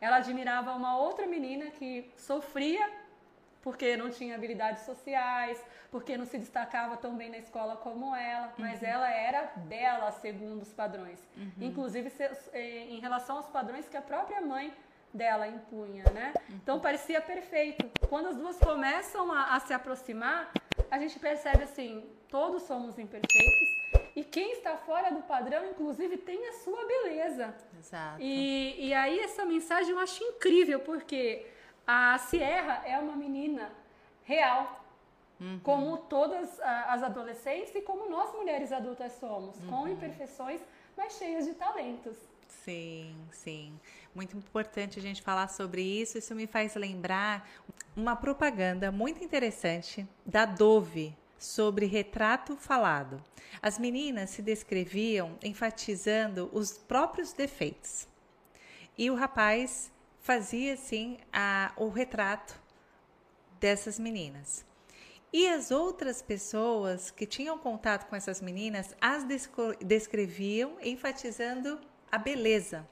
ela 0.01 0.17
admirava 0.17 0.73
uma 0.73 0.99
outra 0.99 1.27
menina 1.27 1.67
que 1.71 2.11
sofria 2.17 2.87
porque 3.67 3.97
não 3.97 4.11
tinha 4.11 4.37
habilidades 4.37 4.85
sociais, 4.85 5.61
porque 5.91 6.17
não 6.17 6.25
se 6.25 6.39
destacava 6.39 6.97
tão 6.97 7.17
bem 7.17 7.29
na 7.29 7.39
escola 7.39 7.75
como 7.75 8.15
ela, 8.15 8.55
mas 8.57 8.81
uhum. 8.81 8.87
ela 8.87 9.11
era 9.11 9.43
bela 9.57 10.13
segundo 10.13 10.63
os 10.63 10.73
padrões. 10.73 11.19
Uhum. 11.37 11.51
Inclusive 11.63 12.13
eh, 12.53 12.87
em 12.89 13.01
relação 13.01 13.39
aos 13.39 13.49
padrões 13.49 13.89
que 13.89 13.97
a 13.97 14.01
própria 14.01 14.41
mãe 14.41 14.73
dela 15.13 15.49
impunha, 15.49 16.05
né? 16.15 16.33
Uhum. 16.37 16.57
Então 16.63 16.79
parecia 16.79 17.21
perfeito. 17.21 17.91
Quando 18.09 18.29
as 18.29 18.37
duas 18.37 18.57
começam 18.57 19.33
a, 19.33 19.57
a 19.57 19.59
se 19.59 19.75
aproximar, 19.75 20.53
a 20.89 20.97
gente 21.01 21.19
percebe 21.19 21.65
assim, 21.65 22.09
todos 22.29 22.63
somos 22.63 22.97
imperfeitos 23.01 23.77
e 24.15 24.23
quem 24.23 24.53
está 24.53 24.77
fora 24.77 25.11
do 25.11 25.23
padrão, 25.23 25.67
inclusive, 25.69 26.17
tem 26.19 26.49
a 26.51 26.53
sua 26.53 26.87
beleza. 26.87 27.53
Exato. 27.77 28.23
E, 28.23 28.87
e 28.87 28.95
aí 28.95 29.19
essa 29.19 29.45
mensagem 29.45 29.91
eu 29.91 29.99
acho 29.99 30.23
incrível, 30.23 30.79
porque 30.79 31.45
a 31.87 32.19
Sierra 32.19 32.83
é 32.85 32.99
uma 32.99 33.15
menina 33.15 33.71
real, 34.25 34.85
uhum. 35.41 35.61
como 35.63 35.97
todas 35.99 36.61
as 36.61 37.03
adolescentes 37.03 37.75
e 37.75 37.81
como 37.81 38.09
nós 38.11 38.35
mulheres 38.35 38.73
adultas 38.73 39.13
somos, 39.13 39.57
uhum. 39.61 39.69
com 39.69 39.89
imperfeições, 39.89 40.61
mas 40.97 41.17
cheias 41.17 41.47
de 41.47 41.55
talentos. 41.55 42.17
Sim, 42.49 43.15
sim. 43.31 43.79
Muito 44.15 44.37
importante 44.37 44.99
a 44.99 45.03
gente 45.03 45.23
falar 45.23 45.49
sobre 45.49 45.83
isso. 45.83 46.19
Isso 46.19 46.35
me 46.35 46.47
faz 46.47 46.75
lembrar 46.75 47.49
uma 47.97 48.17
propaganda 48.17 48.91
muito 48.91 49.23
interessante 49.23 50.07
da 50.25 50.45
Dove 50.45 51.15
sobre 51.39 51.87
retrato 51.87 52.57
falado. 52.57 53.23
As 53.63 53.79
meninas 53.79 54.31
se 54.31 54.43
descreviam 54.43 55.37
enfatizando 55.43 56.51
os 56.53 56.77
próprios 56.77 57.33
defeitos. 57.33 58.09
E 58.99 59.11
o 59.11 59.15
rapaz 59.15 59.93
fazia 60.27 60.75
assim 60.75 61.19
a, 61.33 61.73
o 61.77 61.89
retrato 61.89 62.61
dessas 63.61 63.97
meninas. 63.97 64.67
E 65.33 65.47
as 65.47 65.71
outras 65.71 66.21
pessoas 66.21 67.13
que 67.13 67.25
tinham 67.25 67.57
contato 67.57 68.09
com 68.09 68.17
essas 68.17 68.41
meninas 68.41 68.93
as 69.01 69.25
descreviam 69.81 70.79
enfatizando 70.83 71.81
a 72.11 72.19
beleza. 72.19 72.85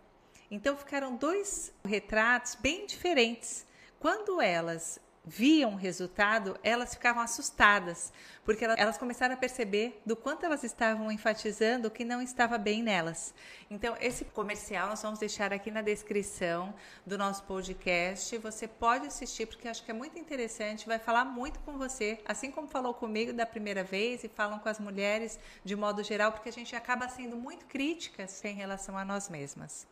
Então 0.49 0.76
ficaram 0.76 1.17
dois 1.17 1.75
retratos 1.85 2.55
bem 2.55 2.87
diferentes. 2.87 3.67
Quando 3.99 4.41
elas 4.41 5.00
viam 5.25 5.73
o 5.73 5.76
resultado, 5.76 6.59
elas 6.62 6.95
ficavam 6.95 7.23
assustadas, 7.23 8.12
porque 8.45 8.64
elas 8.64 8.99
começaram 8.99 9.35
a 9.35 9.38
perceber 9.38 10.00
do 10.04 10.14
quanto 10.14 10.45
elas 10.45 10.62
estavam 10.62 11.11
enfatizando 11.11 11.90
que 11.90 12.04
não 12.04 12.21
estava 12.21 12.59
bem 12.59 12.83
nelas. 12.83 13.35
Então, 13.71 13.97
esse 14.00 14.25
comercial 14.26 14.88
nós 14.88 15.00
vamos 15.00 15.19
deixar 15.19 15.52
aqui 15.52 15.71
na 15.71 15.81
descrição 15.81 16.75
do 17.07 17.16
nosso 17.16 17.43
podcast. 17.45 18.37
Você 18.38 18.69
pode 18.69 19.07
assistir, 19.07 19.47
porque 19.47 19.66
acho 19.66 19.83
que 19.83 19.90
é 19.90 19.95
muito 19.95 20.19
interessante, 20.19 20.87
vai 20.87 20.99
falar 20.99 21.25
muito 21.25 21.59
com 21.61 21.78
você, 21.78 22.19
assim 22.26 22.50
como 22.50 22.69
falou 22.69 22.93
comigo 22.93 23.33
da 23.33 23.47
primeira 23.47 23.83
vez 23.83 24.25
e 24.25 24.28
falam 24.28 24.59
com 24.59 24.69
as 24.69 24.78
mulheres 24.78 25.38
de 25.64 25.75
modo 25.75 26.02
geral, 26.02 26.33
porque 26.33 26.50
a 26.50 26.52
gente 26.52 26.76
acaba 26.76 27.09
sendo 27.09 27.37
muito 27.37 27.64
críticas 27.64 28.45
em 28.45 28.54
relação 28.54 28.99
a 28.99 29.04
nós 29.04 29.31
mesmas. 29.31 29.87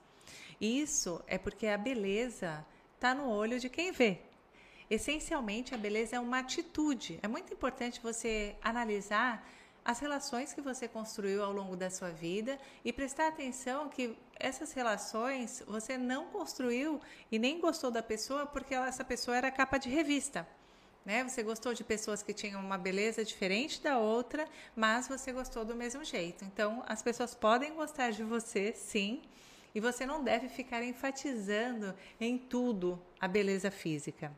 Isso 0.61 1.23
é 1.27 1.39
porque 1.39 1.67
a 1.67 1.79
beleza 1.79 2.65
está 2.95 3.15
no 3.15 3.29
olho 3.29 3.59
de 3.59 3.69
quem 3.69 3.91
vê. 3.91 4.21
Essencialmente, 4.93 5.75
a 5.75 5.79
beleza 5.79 6.17
é 6.17 6.21
uma 6.21 6.41
atitude. 6.41 7.19
É 7.23 7.27
muito 7.27 7.51
importante 7.51 7.99
você 8.03 8.55
analisar 8.61 9.43
as 9.83 9.99
relações 10.01 10.53
que 10.53 10.61
você 10.61 10.87
construiu 10.87 11.43
ao 11.43 11.51
longo 11.51 11.75
da 11.75 11.89
sua 11.89 12.11
vida 12.11 12.59
e 12.85 12.93
prestar 12.93 13.29
atenção 13.29 13.89
que 13.89 14.15
essas 14.39 14.75
relações 14.75 15.63
você 15.67 15.97
não 15.97 16.27
construiu 16.27 17.01
e 17.31 17.39
nem 17.39 17.59
gostou 17.59 17.91
da 17.91 18.03
pessoa 18.03 18.45
porque 18.45 18.75
essa 18.75 19.03
pessoa 19.03 19.35
era 19.35 19.51
capa 19.51 19.79
de 19.79 19.89
revista. 19.89 20.47
Né? 21.07 21.25
Você 21.27 21.43
gostou 21.43 21.73
de 21.73 21.83
pessoas 21.83 22.23
que 22.23 22.35
tinham 22.35 22.61
uma 22.61 22.77
beleza 22.77 23.25
diferente 23.25 23.81
da 23.81 23.97
outra, 23.97 24.47
mas 24.77 25.09
você 25.09 25.33
gostou 25.33 25.65
do 25.65 25.75
mesmo 25.75 26.05
jeito. 26.05 26.45
Então, 26.45 26.85
as 26.87 27.01
pessoas 27.01 27.35
podem 27.35 27.73
gostar 27.73 28.11
de 28.11 28.23
você, 28.23 28.75
sim, 28.75 29.23
e 29.75 29.81
você 29.81 30.05
não 30.05 30.23
deve 30.23 30.51
ficar 30.51 30.85
enfatizando 30.85 31.95
em 32.21 32.37
tudo 32.37 33.03
a 33.19 33.27
beleza 33.27 33.71
física. 33.71 34.31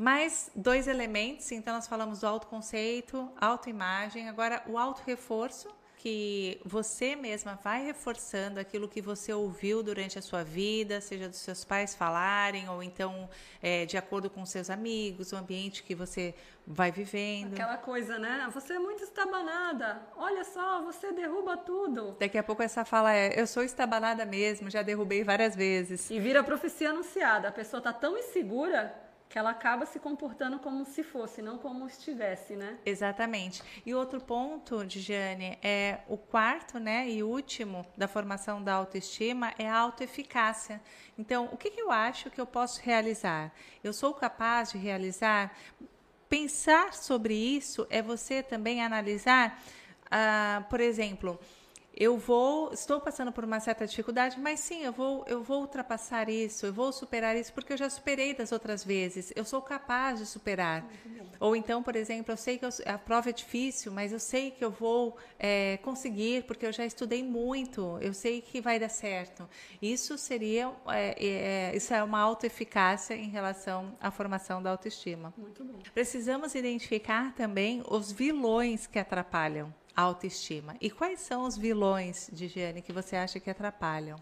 Mais 0.00 0.50
dois 0.56 0.88
elementos, 0.88 1.52
então 1.52 1.74
nós 1.74 1.86
falamos 1.86 2.20
do 2.20 2.26
autoconceito, 2.26 3.30
autoimagem, 3.38 4.30
agora 4.30 4.62
o 4.66 4.78
autorreforço, 4.78 5.68
que 5.98 6.58
você 6.64 7.14
mesma 7.14 7.60
vai 7.62 7.84
reforçando 7.84 8.58
aquilo 8.58 8.88
que 8.88 9.02
você 9.02 9.30
ouviu 9.30 9.82
durante 9.82 10.18
a 10.18 10.22
sua 10.22 10.42
vida, 10.42 11.02
seja 11.02 11.28
dos 11.28 11.40
seus 11.40 11.66
pais 11.66 11.94
falarem, 11.94 12.66
ou 12.70 12.82
então 12.82 13.28
é, 13.60 13.84
de 13.84 13.98
acordo 13.98 14.30
com 14.30 14.46
seus 14.46 14.70
amigos, 14.70 15.32
o 15.32 15.36
ambiente 15.36 15.82
que 15.82 15.94
você 15.94 16.34
vai 16.66 16.90
vivendo. 16.90 17.52
Aquela 17.52 17.76
coisa, 17.76 18.18
né? 18.18 18.48
Você 18.54 18.72
é 18.72 18.78
muito 18.78 19.04
estabanada. 19.04 20.00
Olha 20.16 20.44
só, 20.44 20.82
você 20.82 21.12
derruba 21.12 21.58
tudo. 21.58 22.16
Daqui 22.18 22.38
a 22.38 22.42
pouco 22.42 22.62
essa 22.62 22.86
fala 22.86 23.12
é: 23.12 23.38
eu 23.38 23.46
sou 23.46 23.62
estabanada 23.62 24.24
mesmo, 24.24 24.70
já 24.70 24.80
derrubei 24.80 25.22
várias 25.22 25.54
vezes. 25.54 26.08
E 26.08 26.18
vira 26.18 26.42
profecia 26.42 26.88
anunciada. 26.88 27.48
A 27.48 27.52
pessoa 27.52 27.82
tá 27.82 27.92
tão 27.92 28.16
insegura 28.16 29.09
que 29.30 29.38
ela 29.38 29.50
acaba 29.50 29.86
se 29.86 30.00
comportando 30.00 30.58
como 30.58 30.84
se 30.84 31.04
fosse, 31.04 31.40
não 31.40 31.56
como 31.56 31.86
estivesse, 31.86 32.56
né? 32.56 32.76
Exatamente. 32.84 33.62
E 33.86 33.94
outro 33.94 34.20
ponto, 34.20 34.84
Diane, 34.84 35.56
é 35.62 36.00
o 36.08 36.18
quarto, 36.18 36.80
né, 36.80 37.08
e 37.08 37.22
último 37.22 37.86
da 37.96 38.08
formação 38.08 38.60
da 38.60 38.74
autoestima 38.74 39.54
é 39.56 39.68
a 39.68 39.78
autoeficácia. 39.78 40.82
Então, 41.16 41.48
o 41.52 41.56
que, 41.56 41.70
que 41.70 41.80
eu 41.80 41.92
acho 41.92 42.28
que 42.28 42.40
eu 42.40 42.46
posso 42.46 42.82
realizar? 42.82 43.52
Eu 43.84 43.92
sou 43.92 44.12
capaz 44.12 44.72
de 44.72 44.78
realizar? 44.78 45.56
Pensar 46.28 46.92
sobre 46.92 47.32
isso 47.32 47.86
é 47.88 48.02
você 48.02 48.42
também 48.42 48.82
analisar, 48.82 49.62
ah, 50.10 50.64
por 50.68 50.80
exemplo, 50.80 51.38
eu 51.96 52.16
vou, 52.16 52.72
estou 52.72 53.00
passando 53.00 53.32
por 53.32 53.44
uma 53.44 53.58
certa 53.60 53.86
dificuldade, 53.86 54.38
mas 54.38 54.60
sim, 54.60 54.82
eu 54.82 54.92
vou, 54.92 55.24
eu 55.26 55.42
vou 55.42 55.62
ultrapassar 55.62 56.28
isso, 56.28 56.66
eu 56.66 56.72
vou 56.72 56.92
superar 56.92 57.36
isso, 57.36 57.52
porque 57.52 57.72
eu 57.72 57.76
já 57.76 57.90
superei 57.90 58.32
das 58.32 58.52
outras 58.52 58.84
vezes, 58.84 59.32
eu 59.34 59.44
sou 59.44 59.60
capaz 59.60 60.18
de 60.18 60.26
superar. 60.26 60.86
Ou 61.38 61.56
então, 61.56 61.82
por 61.82 61.96
exemplo, 61.96 62.32
eu 62.32 62.36
sei 62.36 62.58
que 62.58 62.64
eu, 62.64 62.70
a 62.86 62.96
prova 62.96 63.30
é 63.30 63.32
difícil, 63.32 63.90
mas 63.92 64.12
eu 64.12 64.20
sei 64.20 64.50
que 64.50 64.64
eu 64.64 64.70
vou 64.70 65.16
é, 65.38 65.78
conseguir, 65.78 66.44
porque 66.44 66.66
eu 66.66 66.72
já 66.72 66.84
estudei 66.84 67.22
muito, 67.22 67.98
eu 68.00 68.14
sei 68.14 68.40
que 68.40 68.60
vai 68.60 68.78
dar 68.78 68.88
certo. 68.88 69.48
Isso 69.82 70.16
seria, 70.16 70.70
é, 70.88 71.26
é, 71.72 71.76
isso 71.76 71.92
é 71.92 72.02
uma 72.02 72.20
autoeficácia 72.20 73.14
em 73.14 73.28
relação 73.28 73.96
à 74.00 74.10
formação 74.10 74.62
da 74.62 74.70
autoestima. 74.70 75.34
Precisamos 75.92 76.54
identificar 76.54 77.34
também 77.34 77.82
os 77.88 78.12
vilões 78.12 78.86
que 78.86 78.98
atrapalham 78.98 79.74
autoestima. 80.00 80.74
E 80.80 80.90
quais 80.90 81.20
são 81.20 81.42
os 81.42 81.56
vilões 81.56 82.28
de 82.32 82.46
higiene 82.46 82.82
que 82.82 82.92
você 82.92 83.16
acha 83.16 83.38
que 83.38 83.50
atrapalham? 83.50 84.18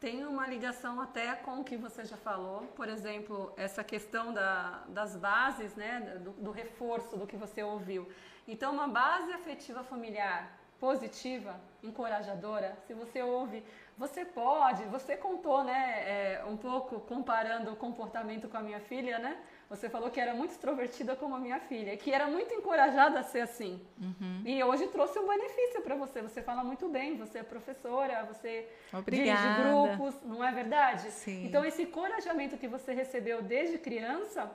Tem 0.00 0.24
uma 0.26 0.46
ligação 0.46 1.00
até 1.00 1.34
com 1.34 1.60
o 1.60 1.64
que 1.64 1.76
você 1.76 2.04
já 2.04 2.16
falou, 2.16 2.62
por 2.76 2.88
exemplo, 2.88 3.52
essa 3.56 3.82
questão 3.82 4.34
da, 4.34 4.84
das 4.88 5.16
bases, 5.16 5.74
né, 5.74 6.20
do, 6.22 6.32
do 6.32 6.50
reforço 6.50 7.16
do 7.16 7.26
que 7.26 7.36
você 7.36 7.62
ouviu. 7.62 8.06
Então, 8.46 8.72
uma 8.72 8.88
base 8.88 9.32
afetiva 9.32 9.82
familiar 9.82 10.60
positiva, 10.78 11.58
encorajadora, 11.82 12.76
se 12.86 12.92
você 12.92 13.22
ouve, 13.22 13.64
você 13.96 14.24
pode, 14.24 14.84
você 14.84 15.16
contou, 15.16 15.64
né, 15.64 16.02
é, 16.06 16.44
um 16.46 16.56
pouco 16.56 17.00
comparando 17.00 17.72
o 17.72 17.76
comportamento 17.76 18.48
com 18.48 18.58
a 18.58 18.60
minha 18.60 18.80
filha, 18.80 19.18
né? 19.18 19.38
Você 19.70 19.88
falou 19.88 20.10
que 20.10 20.20
era 20.20 20.34
muito 20.34 20.50
extrovertida 20.50 21.16
como 21.16 21.34
a 21.34 21.38
minha 21.38 21.58
filha, 21.58 21.96
que 21.96 22.12
era 22.12 22.26
muito 22.26 22.52
encorajada 22.52 23.20
a 23.20 23.22
ser 23.22 23.40
assim. 23.40 23.80
Uhum. 24.00 24.42
E 24.44 24.62
hoje 24.62 24.86
trouxe 24.88 25.18
um 25.18 25.26
benefício 25.26 25.80
para 25.80 25.94
você. 25.96 26.20
Você 26.22 26.42
fala 26.42 26.62
muito 26.62 26.88
bem, 26.88 27.16
você 27.16 27.38
é 27.38 27.42
professora, 27.42 28.24
você 28.24 28.68
Obrigada. 28.92 29.40
dirige 29.40 29.62
grupos, 29.62 30.14
não 30.22 30.44
é 30.44 30.52
verdade? 30.52 31.10
Sim. 31.10 31.46
Então, 31.46 31.64
esse 31.64 31.82
encorajamento 31.82 32.56
que 32.56 32.68
você 32.68 32.92
recebeu 32.92 33.42
desde 33.42 33.78
criança 33.78 34.50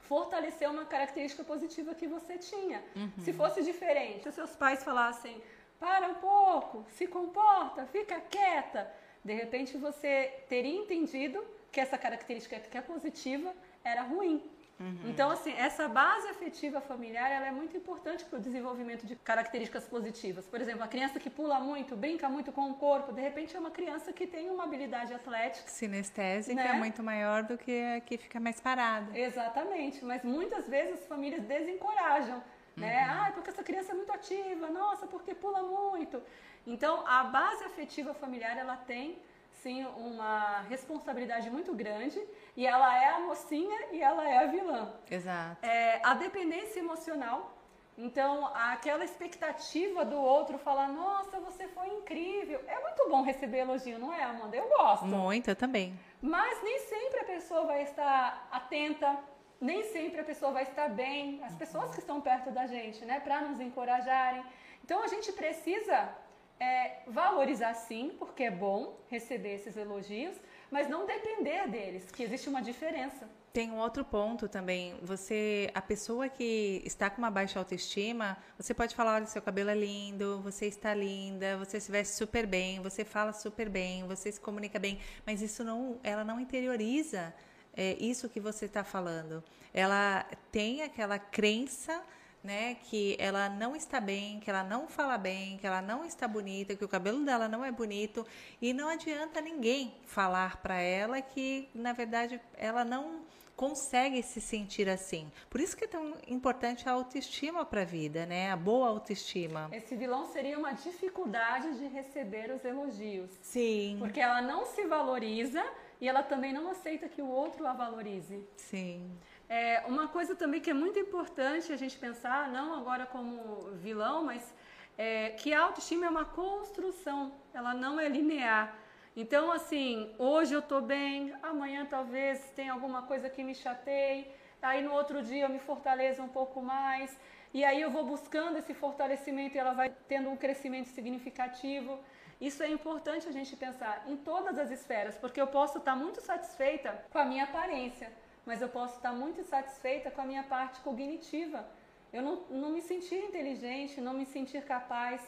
fortaleceu 0.00 0.70
uma 0.70 0.84
característica 0.84 1.42
positiva 1.42 1.94
que 1.94 2.06
você 2.06 2.38
tinha. 2.38 2.82
Uhum. 2.94 3.10
Se 3.18 3.32
fosse 3.32 3.62
diferente, 3.62 4.22
se 4.22 4.32
seus 4.32 4.54
pais 4.54 4.84
falassem, 4.84 5.42
para 5.78 6.06
um 6.06 6.14
pouco, 6.14 6.86
se 6.90 7.06
comporta, 7.06 7.84
fica 7.86 8.20
quieta, 8.20 8.90
de 9.24 9.34
repente 9.34 9.76
você 9.76 10.32
teria 10.48 10.78
entendido 10.78 11.44
que 11.70 11.80
essa 11.80 11.98
característica 11.98 12.58
que 12.60 12.78
é 12.78 12.80
positiva 12.80 13.52
era 13.88 14.02
ruim. 14.02 14.42
Uhum. 14.78 14.98
Então, 15.06 15.30
assim, 15.30 15.52
essa 15.52 15.88
base 15.88 16.28
afetiva 16.28 16.82
familiar 16.82 17.30
ela 17.30 17.46
é 17.46 17.50
muito 17.50 17.76
importante 17.76 18.24
para 18.26 18.38
o 18.38 18.42
desenvolvimento 18.42 19.06
de 19.06 19.16
características 19.16 19.84
positivas. 19.84 20.46
Por 20.46 20.60
exemplo, 20.60 20.82
a 20.82 20.88
criança 20.88 21.18
que 21.18 21.30
pula 21.30 21.58
muito, 21.58 21.96
brinca 21.96 22.28
muito 22.28 22.52
com 22.52 22.70
o 22.70 22.74
corpo, 22.74 23.12
de 23.12 23.20
repente 23.20 23.56
é 23.56 23.58
uma 23.58 23.70
criança 23.70 24.12
que 24.12 24.26
tem 24.26 24.50
uma 24.50 24.64
habilidade 24.64 25.14
atlética. 25.14 25.66
Sinestésica 25.68 26.62
né? 26.62 26.68
é 26.68 26.72
muito 26.74 27.02
maior 27.02 27.42
do 27.42 27.56
que 27.56 27.82
a 27.82 28.00
que 28.00 28.18
fica 28.18 28.38
mais 28.38 28.60
parada. 28.60 29.18
Exatamente, 29.18 30.04
mas 30.04 30.22
muitas 30.22 30.68
vezes 30.68 31.00
as 31.00 31.06
famílias 31.06 31.42
desencorajam. 31.44 32.42
Né? 32.76 33.02
Uhum. 33.02 33.12
Ah, 33.12 33.32
porque 33.32 33.48
essa 33.48 33.62
criança 33.64 33.92
é 33.92 33.94
muito 33.94 34.12
ativa, 34.12 34.68
nossa, 34.68 35.06
porque 35.06 35.34
pula 35.34 35.62
muito. 35.62 36.22
Então, 36.66 37.06
a 37.06 37.24
base 37.24 37.64
afetiva 37.64 38.12
familiar 38.12 38.58
ela 38.58 38.76
tem 38.76 39.18
sim 39.66 39.84
uma 39.96 40.60
responsabilidade 40.68 41.50
muito 41.50 41.74
grande 41.74 42.20
e 42.56 42.64
ela 42.64 42.96
é 43.02 43.08
a 43.08 43.20
mocinha 43.20 43.78
e 43.90 44.00
ela 44.00 44.24
é 44.28 44.38
a 44.44 44.46
vilã. 44.46 44.92
Exato. 45.10 45.66
É, 45.66 46.00
a 46.04 46.14
dependência 46.14 46.78
emocional. 46.78 47.52
Então, 47.98 48.46
aquela 48.54 49.04
expectativa 49.04 50.04
do 50.04 50.20
outro 50.20 50.56
falar, 50.58 50.86
nossa, 50.88 51.40
você 51.40 51.66
foi 51.66 51.88
incrível. 51.88 52.60
É 52.68 52.78
muito 52.80 53.08
bom 53.08 53.22
receber 53.22 53.58
elogio, 53.60 53.98
não 53.98 54.12
é, 54.12 54.22
Amanda? 54.22 54.54
Eu 54.56 54.68
gosto. 54.68 55.06
Muito, 55.06 55.48
eu 55.50 55.56
também. 55.56 55.98
Mas 56.22 56.62
nem 56.62 56.78
sempre 56.80 57.20
a 57.20 57.24
pessoa 57.24 57.64
vai 57.64 57.82
estar 57.82 58.46
atenta, 58.52 59.18
nem 59.60 59.82
sempre 59.94 60.20
a 60.20 60.24
pessoa 60.24 60.52
vai 60.52 60.62
estar 60.62 60.88
bem. 60.90 61.42
As 61.42 61.56
pessoas 61.56 61.90
que 61.92 62.00
estão 62.00 62.20
perto 62.20 62.52
da 62.52 62.66
gente, 62.66 63.04
né, 63.04 63.18
para 63.18 63.40
nos 63.40 63.58
encorajarem. 63.58 64.44
Então, 64.84 65.02
a 65.02 65.08
gente 65.08 65.32
precisa 65.32 66.14
é, 66.58 67.02
valorizar 67.06 67.74
sim, 67.74 68.12
porque 68.18 68.44
é 68.44 68.50
bom 68.50 68.98
receber 69.08 69.54
esses 69.54 69.76
elogios, 69.76 70.36
mas 70.70 70.88
não 70.88 71.06
depender 71.06 71.68
deles, 71.68 72.10
que 72.10 72.22
existe 72.22 72.48
uma 72.48 72.60
diferença. 72.60 73.28
Tem 73.52 73.70
um 73.70 73.78
outro 73.78 74.04
ponto 74.04 74.48
também. 74.48 74.94
Você, 75.02 75.70
a 75.72 75.80
pessoa 75.80 76.28
que 76.28 76.82
está 76.84 77.08
com 77.08 77.18
uma 77.18 77.30
baixa 77.30 77.58
autoestima, 77.58 78.36
você 78.58 78.74
pode 78.74 78.94
falar, 78.94 79.14
olha, 79.14 79.26
seu 79.26 79.40
cabelo 79.40 79.70
é 79.70 79.74
lindo, 79.74 80.40
você 80.42 80.66
está 80.66 80.92
linda, 80.92 81.56
você 81.56 81.80
se 81.80 81.90
veste 81.90 82.14
super 82.14 82.46
bem, 82.46 82.80
você 82.80 83.04
fala 83.04 83.32
super 83.32 83.68
bem, 83.70 84.06
você 84.06 84.30
se 84.30 84.40
comunica 84.40 84.78
bem, 84.78 84.98
mas 85.24 85.40
isso 85.40 85.64
não, 85.64 85.98
ela 86.02 86.22
não 86.22 86.38
interioriza 86.38 87.32
é, 87.74 87.96
isso 87.98 88.28
que 88.28 88.40
você 88.40 88.66
está 88.66 88.84
falando. 88.84 89.42
Ela 89.72 90.26
tem 90.52 90.82
aquela 90.82 91.18
crença 91.18 92.02
né, 92.46 92.76
que 92.84 93.16
ela 93.18 93.48
não 93.48 93.74
está 93.74 94.00
bem, 94.00 94.38
que 94.38 94.48
ela 94.48 94.62
não 94.62 94.86
fala 94.86 95.18
bem, 95.18 95.58
que 95.58 95.66
ela 95.66 95.82
não 95.82 96.04
está 96.04 96.28
bonita, 96.28 96.76
que 96.76 96.84
o 96.84 96.88
cabelo 96.88 97.24
dela 97.24 97.48
não 97.48 97.64
é 97.64 97.72
bonito 97.72 98.24
e 98.62 98.72
não 98.72 98.88
adianta 98.88 99.40
ninguém 99.40 99.92
falar 100.06 100.62
para 100.62 100.76
ela 100.80 101.20
que 101.20 101.68
na 101.74 101.92
verdade 101.92 102.40
ela 102.56 102.84
não 102.84 103.24
consegue 103.56 104.22
se 104.22 104.40
sentir 104.40 104.88
assim. 104.88 105.32
Por 105.48 105.60
isso 105.60 105.76
que 105.76 105.84
é 105.84 105.88
tão 105.88 106.14
importante 106.28 106.88
a 106.88 106.92
autoestima 106.92 107.64
para 107.64 107.82
a 107.82 107.84
vida, 107.84 108.26
né? 108.26 108.52
A 108.52 108.56
boa 108.56 108.88
autoestima. 108.88 109.68
Esse 109.72 109.96
vilão 109.96 110.26
seria 110.26 110.58
uma 110.58 110.72
dificuldade 110.72 111.78
de 111.78 111.86
receber 111.86 112.50
os 112.50 112.64
elogios. 112.64 113.30
Sim. 113.40 113.96
Porque 113.98 114.20
ela 114.20 114.42
não 114.42 114.66
se 114.66 114.84
valoriza 114.84 115.64
e 116.00 116.06
ela 116.06 116.22
também 116.22 116.52
não 116.52 116.70
aceita 116.70 117.08
que 117.08 117.22
o 117.22 117.28
outro 117.28 117.66
a 117.66 117.72
valorize. 117.72 118.46
Sim. 118.56 119.10
É, 119.48 119.82
uma 119.86 120.08
coisa 120.08 120.34
também 120.34 120.60
que 120.60 120.70
é 120.70 120.74
muito 120.74 120.98
importante 120.98 121.72
a 121.72 121.76
gente 121.76 121.96
pensar, 121.96 122.48
não 122.50 122.74
agora 122.74 123.06
como 123.06 123.70
vilão, 123.74 124.24
mas 124.24 124.54
é, 124.98 125.30
que 125.30 125.54
a 125.54 125.62
autoestima 125.62 126.06
é 126.06 126.08
uma 126.08 126.24
construção, 126.24 127.32
ela 127.54 127.72
não 127.72 128.00
é 128.00 128.08
linear. 128.08 128.74
Então, 129.14 129.52
assim, 129.52 130.14
hoje 130.18 130.52
eu 130.52 130.60
tô 130.60 130.80
bem, 130.80 131.32
amanhã 131.42 131.86
talvez 131.86 132.50
tenha 132.56 132.72
alguma 132.72 133.02
coisa 133.02 133.30
que 133.30 133.42
me 133.44 133.54
chateie, 133.54 134.26
aí 134.60 134.82
no 134.82 134.92
outro 134.92 135.22
dia 135.22 135.44
eu 135.44 135.48
me 135.48 135.60
fortaleça 135.60 136.22
um 136.22 136.28
pouco 136.28 136.60
mais, 136.60 137.16
e 137.54 137.64
aí 137.64 137.80
eu 137.80 137.90
vou 137.90 138.04
buscando 138.04 138.58
esse 138.58 138.74
fortalecimento 138.74 139.56
e 139.56 139.58
ela 139.58 139.72
vai 139.72 139.90
tendo 140.08 140.28
um 140.28 140.36
crescimento 140.36 140.88
significativo. 140.88 141.98
Isso 142.38 142.62
é 142.62 142.68
importante 142.68 143.26
a 143.28 143.32
gente 143.32 143.56
pensar 143.56 144.04
em 144.06 144.16
todas 144.16 144.58
as 144.58 144.70
esferas, 144.70 145.16
porque 145.16 145.40
eu 145.40 145.46
posso 145.46 145.78
estar 145.78 145.96
muito 145.96 146.20
satisfeita 146.20 147.02
com 147.10 147.18
a 147.18 147.24
minha 147.24 147.44
aparência, 147.44 148.12
mas 148.46 148.62
eu 148.62 148.68
posso 148.68 148.96
estar 148.96 149.12
muito 149.12 149.42
satisfeita 149.42 150.10
com 150.10 150.22
a 150.22 150.24
minha 150.24 150.44
parte 150.44 150.80
cognitiva. 150.80 151.68
Eu 152.12 152.22
não, 152.22 152.36
não 152.48 152.70
me 152.70 152.80
sentir 152.80 153.16
inteligente, 153.16 154.00
não 154.00 154.14
me 154.14 154.24
sentir 154.24 154.62
capaz. 154.64 155.20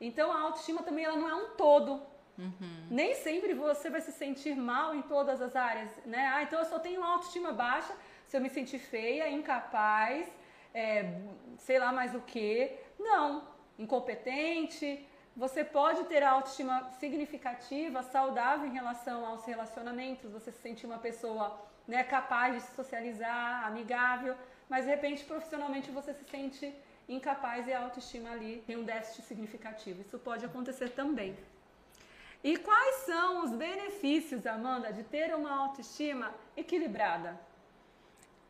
Então 0.00 0.32
a 0.32 0.40
autoestima 0.40 0.82
também 0.82 1.04
ela 1.04 1.16
não 1.16 1.28
é 1.28 1.34
um 1.34 1.50
todo, 1.50 2.02
Uhum. 2.38 2.86
Nem 2.90 3.14
sempre 3.14 3.54
você 3.54 3.88
vai 3.88 4.00
se 4.00 4.12
sentir 4.12 4.56
mal 4.56 4.94
em 4.94 5.02
todas 5.02 5.40
as 5.40 5.54
áreas, 5.54 5.90
né? 6.04 6.26
Ah, 6.34 6.42
então 6.42 6.58
eu 6.58 6.64
só 6.64 6.78
tenho 6.78 7.02
autoestima 7.02 7.52
baixa 7.52 7.94
se 8.26 8.36
eu 8.36 8.40
me 8.40 8.50
sentir 8.50 8.78
feia, 8.78 9.30
incapaz, 9.30 10.28
é, 10.72 11.20
sei 11.58 11.78
lá 11.78 11.92
mais 11.92 12.14
o 12.14 12.20
que. 12.20 12.72
Não, 12.98 13.46
incompetente. 13.78 15.06
Você 15.36 15.64
pode 15.64 16.04
ter 16.04 16.22
autoestima 16.22 16.90
significativa, 16.98 18.02
saudável 18.02 18.66
em 18.66 18.72
relação 18.72 19.26
aos 19.26 19.44
relacionamentos, 19.44 20.30
você 20.30 20.52
se 20.52 20.60
sentir 20.60 20.86
uma 20.86 20.98
pessoa 20.98 21.60
né, 21.86 22.02
capaz 22.04 22.54
de 22.54 22.60
se 22.62 22.74
socializar, 22.74 23.66
amigável, 23.66 24.36
mas 24.68 24.84
de 24.84 24.90
repente 24.90 25.24
profissionalmente 25.24 25.90
você 25.90 26.14
se 26.14 26.24
sente 26.24 26.74
incapaz 27.08 27.66
e 27.66 27.72
a 27.72 27.80
autoestima 27.80 28.30
ali 28.30 28.62
tem 28.66 28.76
um 28.76 28.84
déficit 28.84 29.22
significativo. 29.22 30.00
Isso 30.00 30.18
pode 30.18 30.44
acontecer 30.44 30.90
também. 30.90 31.36
E 32.42 32.56
quais 32.58 32.96
são 33.06 33.44
os 33.44 33.52
benefícios, 33.52 34.46
Amanda, 34.46 34.92
de 34.92 35.02
ter 35.02 35.34
uma 35.34 35.50
autoestima 35.50 36.34
equilibrada? 36.56 37.38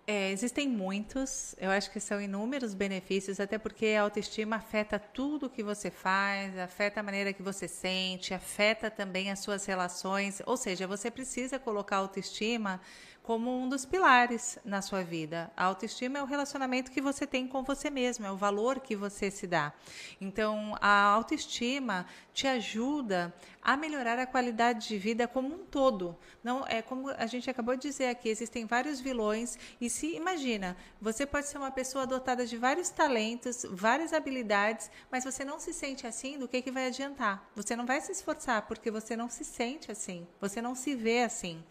É, 0.07 0.31
existem 0.33 0.69
muitos, 0.69 1.55
eu 1.59 1.71
acho 1.71 1.91
que 1.91 1.99
são 1.99 2.21
inúmeros 2.21 2.75
benefícios, 2.75 3.41
até 3.41 3.57
porque 3.57 3.87
a 3.87 4.03
autoestima 4.03 4.57
afeta 4.57 4.99
tudo 4.99 5.49
que 5.49 5.63
você 5.63 5.91
faz, 5.91 6.59
afeta 6.59 7.01
a 7.01 7.03
maneira 7.03 7.33
que 7.33 7.43
você 7.43 7.67
sente, 7.67 8.35
afeta 8.35 8.91
também 8.91 9.31
as 9.31 9.39
suas 9.39 9.65
relações, 9.65 10.43
ou 10.45 10.59
seja, 10.59 10.87
você 10.87 11.11
precisa 11.11 11.59
colocar 11.59 11.97
autoestima 11.97 12.83
como 13.25 13.51
um 13.51 13.67
dos 13.67 13.87
pilares 13.87 14.59
na 14.63 14.83
sua 14.83 15.03
vida. 15.03 15.51
A 15.57 15.65
autoestima 15.65 16.19
é 16.19 16.23
o 16.23 16.27
relacionamento 16.27 16.91
que 16.91 17.01
você 17.01 17.27
tem 17.27 17.49
com 17.49 17.65
você 17.65 17.89
mesmo, 17.89 18.27
é 18.27 18.31
o 18.31 18.37
valor 18.37 18.81
que 18.81 18.95
você 18.95 19.31
se 19.31 19.47
dá. 19.47 19.73
Então, 20.21 20.77
a 20.79 21.05
autoestima 21.05 22.07
te 22.35 22.47
ajuda 22.47 23.35
a 23.63 23.79
melhorar 23.79 24.19
a 24.19 24.27
qualidade 24.27 24.89
de 24.89 24.99
vida 24.99 25.27
como 25.27 25.55
um 25.55 25.65
todo. 25.65 26.15
Não 26.43 26.67
é 26.67 26.83
como 26.83 27.09
a 27.09 27.25
gente 27.25 27.49
acabou 27.49 27.75
de 27.75 27.81
dizer 27.81 28.09
aqui, 28.09 28.29
existem 28.29 28.67
vários 28.67 29.01
vilões 29.01 29.59
e 29.81 29.89
se 29.89 30.15
imagina, 30.15 30.77
você 31.01 31.25
pode 31.25 31.49
ser 31.49 31.57
uma 31.57 31.71
pessoa 31.71 32.07
dotada 32.07 32.45
de 32.45 32.59
vários 32.59 32.91
talentos, 32.91 33.65
várias 33.71 34.13
habilidades, 34.13 34.91
mas 35.11 35.25
você 35.25 35.47
não 35.47 35.59
se 35.59 35.73
sente 35.73 36.07
assim, 36.07 36.39
do 36.39 36.47
que 36.47 36.61
que 36.61 36.71
vai 36.71 36.89
adiantar? 36.89 37.49
Você 37.57 37.75
não 37.75 37.87
vai 37.87 38.03
se 38.03 38.13
esforçar 38.13 38.67
porque 38.67 38.91
você 38.91 39.17
não 39.17 39.31
se 39.31 39.47
sente 39.47 39.91
assim, 39.91 40.27
você 40.39 40.61
não 40.61 40.75
se 40.75 40.95
vê 40.95 41.23
assim. 41.23 41.65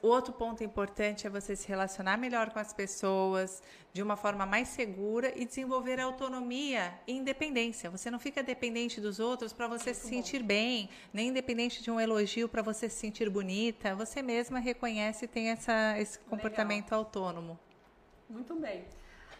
Outro 0.00 0.32
ponto 0.32 0.62
importante 0.62 1.26
é 1.26 1.30
você 1.30 1.56
se 1.56 1.66
relacionar 1.66 2.16
melhor 2.16 2.50
com 2.50 2.58
as 2.58 2.72
pessoas 2.72 3.62
de 3.92 4.02
uma 4.02 4.16
forma 4.16 4.46
mais 4.46 4.68
segura 4.68 5.32
e 5.34 5.44
desenvolver 5.44 5.98
autonomia 5.98 6.94
e 7.06 7.12
independência. 7.12 7.90
Você 7.90 8.10
não 8.10 8.18
fica 8.18 8.42
dependente 8.42 9.00
dos 9.00 9.18
outros 9.18 9.52
para 9.52 9.66
você 9.66 9.90
Muito 9.90 10.00
se 10.00 10.08
sentir 10.08 10.40
bom. 10.40 10.46
bem, 10.46 10.88
nem 11.12 11.32
dependente 11.32 11.82
de 11.82 11.90
um 11.90 11.98
elogio 11.98 12.48
para 12.48 12.62
você 12.62 12.88
se 12.88 12.96
sentir 12.96 13.28
bonita. 13.28 13.94
Você 13.96 14.22
mesma 14.22 14.60
reconhece 14.60 15.24
e 15.24 15.28
tem 15.28 15.48
essa, 15.48 15.98
esse 15.98 16.18
comportamento 16.20 16.84
Legal. 16.86 17.00
autônomo. 17.00 17.58
Muito 18.28 18.54
bem. 18.54 18.84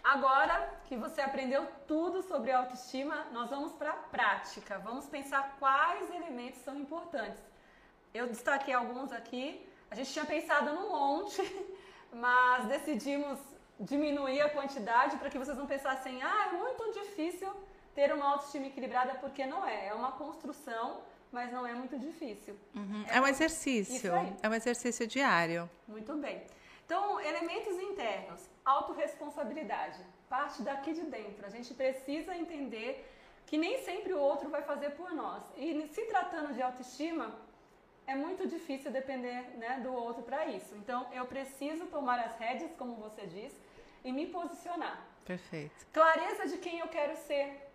Agora 0.03 0.81
que 0.87 0.97
você 0.97 1.21
aprendeu 1.21 1.66
tudo 1.87 2.23
sobre 2.23 2.51
autoestima, 2.51 3.27
nós 3.31 3.51
vamos 3.51 3.73
para 3.73 3.90
a 3.90 3.94
prática. 3.94 4.79
Vamos 4.79 5.07
pensar 5.07 5.57
quais 5.59 6.11
elementos 6.11 6.61
são 6.62 6.75
importantes. 6.81 7.42
Eu 8.14 8.27
destaquei 8.27 8.73
alguns 8.73 9.12
aqui, 9.12 9.67
a 9.90 9.94
gente 9.94 10.12
tinha 10.12 10.24
pensado 10.24 10.72
num 10.72 10.90
monte, 10.90 11.42
mas 12.12 12.66
decidimos 12.66 13.38
diminuir 13.81 14.40
a 14.40 14.51
quantidade 14.51 15.16
para 15.16 15.31
que 15.31 15.38
vocês 15.38 15.57
não 15.57 15.66
pensassem, 15.66 16.22
ah, 16.22 16.51
é 16.53 16.57
muito 16.57 16.90
difícil 16.92 17.51
ter 17.94 18.12
uma 18.12 18.33
autoestima 18.33 18.66
equilibrada, 18.66 19.14
porque 19.14 19.46
não 19.46 19.66
é. 19.66 19.88
É 19.88 19.94
uma 19.94 20.12
construção, 20.12 21.01
mas 21.33 21.53
não 21.53 21.66
é 21.66 21.74
muito 21.74 21.98
difícil. 21.98 22.57
Uhum. 22.74 23.05
É, 23.09 23.16
é, 23.16 23.20
um 23.20 23.27
exercício. 23.27 24.12
É 24.42 24.48
um 24.48 24.55
exercício 24.55 25.07
diário. 25.07 25.68
Muito 25.87 26.14
bem. 26.14 26.42
Então, 26.85 27.20
elementos 27.20 27.77
internos, 27.81 28.48
autorresponsabilidade, 28.64 30.01
parte 30.29 30.62
daqui 30.62 30.92
de 30.94 31.03
dentro. 31.03 31.44
A 31.44 31.51
gente 31.51 31.74
precisa 31.74 32.37
entender 32.37 33.07
que 33.46 33.59
nem 33.59 33.83
sempre 33.83 34.12
o 34.12 34.18
outro 34.18 34.48
vai 34.48 34.62
fazer 34.62 34.90
por 34.90 35.12
nós. 35.12 35.42
E 35.57 35.88
se 35.92 36.03
tratando 36.07 36.55
de 36.55 36.62
autoestima, 36.62 37.35
é 38.09 38.14
muito 38.14 38.49
difícil 38.49 38.90
depender 38.90 39.42
né, 39.59 39.81
do 39.83 39.92
outro 39.92 40.23
para 40.23 40.47
isso. 40.47 40.75
Então, 40.77 41.07
eu 41.12 41.27
preciso 41.27 41.85
tomar 41.87 42.18
as 42.21 42.35
rédeas, 42.38 42.73
como 42.79 42.94
você 42.94 43.27
diz, 43.27 43.53
e 44.03 44.11
me 44.11 44.27
posicionar. 44.27 44.99
Perfeito. 45.27 45.87
Clareza 45.92 46.49
de 46.49 46.57
quem 46.57 46.79
eu 46.79 46.88
quero 46.88 47.14
ser. 47.16 47.71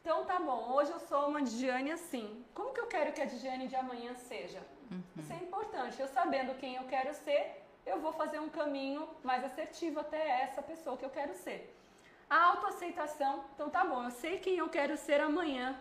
Então, 0.00 0.24
tá 0.24 0.40
bom, 0.40 0.72
hoje 0.74 0.90
eu 0.90 0.98
sou 0.98 1.28
uma 1.28 1.40
Diane 1.40 1.92
assim. 1.92 2.44
Como 2.52 2.72
que 2.74 2.80
eu 2.80 2.88
quero 2.88 3.12
que 3.12 3.22
a 3.22 3.26
Diane 3.26 3.68
de 3.68 3.76
amanhã 3.76 4.12
seja? 4.14 4.60
Uhum. 4.90 5.02
Isso 5.16 5.32
é 5.32 5.36
importante. 5.36 6.00
Eu 6.00 6.08
sabendo 6.08 6.58
quem 6.58 6.74
eu 6.74 6.84
quero 6.84 7.14
ser, 7.14 7.62
eu 7.86 8.00
vou 8.00 8.12
fazer 8.12 8.40
um 8.40 8.48
caminho 8.48 9.08
mais 9.22 9.44
assertivo 9.44 10.00
até 10.00 10.42
essa 10.42 10.60
pessoa 10.62 10.96
que 10.96 11.04
eu 11.04 11.10
quero 11.10 11.32
ser. 11.34 11.72
A 12.28 12.42
autoaceitação, 12.50 13.44
então 13.54 13.70
tá 13.70 13.84
bom, 13.84 14.02
eu 14.02 14.10
sei 14.10 14.40
quem 14.40 14.56
eu 14.56 14.68
quero 14.68 14.96
ser 14.96 15.20
amanhã, 15.20 15.78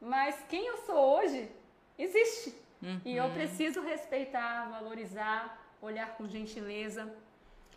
mas 0.00 0.42
quem 0.48 0.66
eu 0.66 0.78
sou 0.86 0.96
hoje 0.96 1.50
existe. 1.98 2.62
Uhum. 2.82 3.00
E 3.04 3.16
eu 3.16 3.30
preciso 3.30 3.80
respeitar, 3.80 4.68
valorizar, 4.68 5.58
olhar 5.80 6.16
com 6.16 6.26
gentileza. 6.26 7.14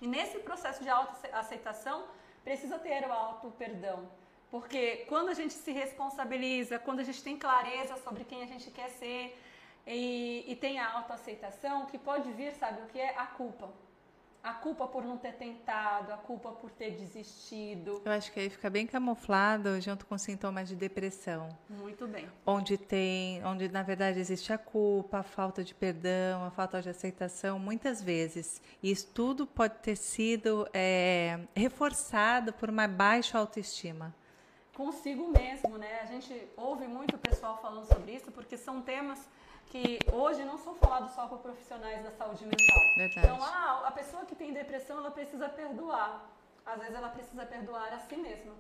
E 0.02 0.08
nesse 0.08 0.40
processo 0.40 0.84
de 0.84 0.90
autoaceitação, 0.90 2.06
precisa 2.44 2.78
ter 2.80 3.08
o 3.08 3.12
auto-perdão. 3.12 4.10
Porque 4.50 5.06
quando 5.08 5.30
a 5.30 5.34
gente 5.34 5.54
se 5.54 5.72
responsabiliza, 5.72 6.80
quando 6.80 7.00
a 7.00 7.04
gente 7.04 7.22
tem 7.24 7.38
clareza 7.38 7.98
sobre 7.98 8.24
quem 8.24 8.44
a 8.44 8.46
gente 8.46 8.70
quer 8.72 8.90
ser, 8.90 9.38
e, 9.88 10.44
e 10.48 10.56
tem 10.56 10.80
a 10.80 10.92
autoaceitação, 10.94 11.86
que 11.86 11.98
pode 11.98 12.32
vir, 12.32 12.54
sabe 12.56 12.82
o 12.82 12.86
que 12.88 13.00
é? 13.00 13.18
A 13.18 13.26
culpa. 13.26 13.70
A 14.46 14.54
culpa 14.54 14.88
por 14.88 15.04
não 15.04 15.18
ter 15.18 15.34
tentado, 15.34 16.14
a 16.14 16.18
culpa 16.18 16.52
por 16.52 16.70
ter 16.70 16.92
desistido. 16.92 18.00
Eu 18.06 18.12
acho 18.12 18.32
que 18.32 18.40
aí 18.40 18.48
fica 18.48 18.70
bem 18.70 18.86
camuflado 18.86 19.82
junto 19.82 20.06
com 20.06 20.16
sintomas 20.20 20.70
de 20.70 20.76
depressão. 20.76 21.50
Muito 21.68 22.08
bem. 22.08 22.30
Onde 22.46 22.78
tem, 22.78 23.44
onde 23.44 23.68
na 23.70 23.82
verdade 23.82 24.20
existe 24.20 24.54
a 24.54 24.58
culpa, 24.60 25.18
a 25.18 25.24
falta 25.24 25.64
de 25.64 25.74
perdão, 25.74 26.44
a 26.46 26.52
falta 26.52 26.80
de 26.80 26.90
aceitação, 26.90 27.58
muitas 27.58 28.04
vezes. 28.04 28.62
E 28.84 28.92
isso 28.92 29.08
tudo 29.16 29.48
pode 29.48 29.80
ter 29.80 29.96
sido 29.96 30.70
é, 30.72 31.40
reforçado 31.56 32.54
por 32.54 32.70
uma 32.70 32.88
baixa 32.88 33.40
autoestima 33.40 34.14
consigo 34.76 35.30
mesmo, 35.30 35.78
né? 35.78 36.02
A 36.02 36.06
gente 36.06 36.50
ouve 36.58 36.86
muito 36.86 37.16
o 37.16 37.18
pessoal 37.18 37.58
falando 37.62 37.86
sobre 37.86 38.12
isso 38.12 38.30
porque 38.32 38.58
são 38.58 38.82
temas 38.82 39.26
que 39.72 40.00
hoje 40.12 40.44
não 40.44 40.58
são 40.58 40.76
falados 40.76 41.12
só 41.12 41.28
por 41.28 41.40
profissionais 41.40 42.04
da 42.04 42.12
saúde 42.12 42.46
mental. 42.46 42.82
Verdade. 42.98 43.28
Então, 43.28 43.44
ah, 43.44 43.84
a 43.88 43.92
pessoa 43.92 44.26
que 44.26 44.36
tem 44.36 44.54
depressão, 44.54 44.98
ela 44.98 45.12
precisa 45.12 45.50
perdoar. 45.50 46.30
Às 46.66 46.80
vezes 46.80 46.96
ela 46.96 47.10
precisa 47.10 47.46
perdoar 47.46 47.94
a 47.94 48.00
si 48.00 48.16
mesma. 48.16 48.54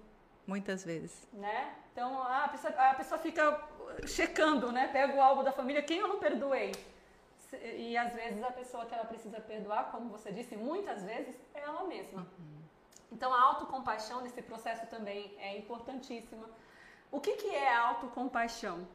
Muitas 0.46 0.84
vezes. 0.84 1.28
Né? 1.34 1.74
Então, 1.91 2.22
ah, 2.22 2.46
a 2.46 2.48
pessoa, 2.50 2.74
a 2.74 2.94
pessoa 2.94 3.20
fica 3.20 3.62
checando, 4.06 4.72
né? 4.72 4.88
Pega 4.88 5.15
o 5.15 5.22
álbum 5.22 5.44
da 5.44 5.52
família, 5.52 5.82
quem 5.82 6.00
eu 6.00 6.08
não 6.08 6.20
perdoei? 6.20 6.72
E 7.63 7.96
às 7.96 8.13
vezes 8.13 8.44
a 8.44 8.52
pessoa 8.52 8.86
que 8.86 8.94
ela 8.94 9.06
precisa 9.06 9.39
perdoar, 9.39 9.91
como 9.91 10.10
você 10.10 10.32
disse, 10.32 10.58
muitas 10.58 11.04
vezes 11.04 11.36
é 11.54 11.62
ela 11.62 11.86
mesma. 11.86 12.22
Uhum. 12.22 12.56
Então, 13.12 13.34
a 13.34 13.41
autocompaixão 13.41 14.22
nesse 14.22 14.41
processo 14.41 14.86
também 14.88 15.34
é 15.39 15.58
importantíssima. 15.58 16.50
O 17.12 17.22
que, 17.22 17.34
que 17.38 17.48
é 17.48 17.74
a 17.74 17.88
autocompaixão? 17.89 18.86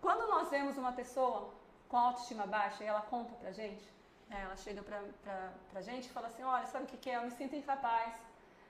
Quando 0.00 0.28
nós 0.28 0.50
vemos 0.50 0.76
uma 0.76 0.92
pessoa 0.92 1.50
com 1.88 1.96
autoestima 1.96 2.46
baixa 2.46 2.84
e 2.84 2.86
ela 2.86 3.00
conta 3.02 3.34
pra 3.34 3.50
gente, 3.50 3.84
né, 4.28 4.42
ela 4.44 4.56
chega 4.56 4.82
pra, 4.82 5.02
pra, 5.22 5.52
pra 5.70 5.80
gente 5.80 6.06
e 6.06 6.10
fala 6.10 6.28
assim: 6.28 6.42
Olha, 6.42 6.66
sabe 6.66 6.84
o 6.84 6.86
que, 6.86 6.96
que 6.96 7.10
é? 7.10 7.16
Eu 7.16 7.22
me 7.22 7.30
sinto 7.30 7.56
incapaz, 7.56 8.14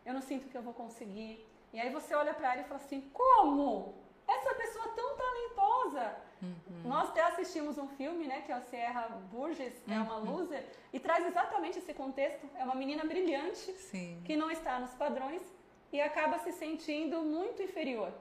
eu 0.06 0.14
não 0.14 0.20
sinto 0.20 0.48
que 0.48 0.56
eu 0.56 0.62
vou 0.62 0.72
conseguir. 0.72 1.46
E 1.72 1.80
aí 1.80 1.90
você 1.90 2.14
olha 2.14 2.32
para 2.32 2.52
ela 2.52 2.62
e 2.62 2.64
fala 2.64 2.80
assim: 2.80 3.00
Como? 3.12 3.94
Essa 4.26 4.54
pessoa 4.54 4.88
tão 4.88 5.16
talentosa. 5.16 6.16
Uhum. 6.42 6.82
Nós 6.84 7.08
até 7.08 7.22
assistimos 7.22 7.78
um 7.78 7.88
filme, 7.88 8.26
né, 8.26 8.42
que 8.42 8.52
é 8.52 8.56
o 8.56 8.62
Sierra 8.62 9.08
Burgess, 9.32 9.82
uhum. 9.86 9.94
é 9.94 10.00
uma 10.00 10.18
uhum. 10.18 10.36
loser, 10.36 10.64
e 10.92 11.00
traz 11.00 11.26
exatamente 11.26 11.78
esse 11.78 11.92
contexto. 11.94 12.48
É 12.54 12.62
uma 12.62 12.74
menina 12.74 13.04
brilhante 13.04 13.72
Sim. 13.72 14.22
que 14.24 14.36
não 14.36 14.50
está 14.50 14.78
nos 14.78 14.94
padrões 14.94 15.42
e 15.92 16.00
acaba 16.00 16.38
se 16.38 16.52
sentindo 16.52 17.22
muito 17.22 17.62
inferior. 17.62 18.12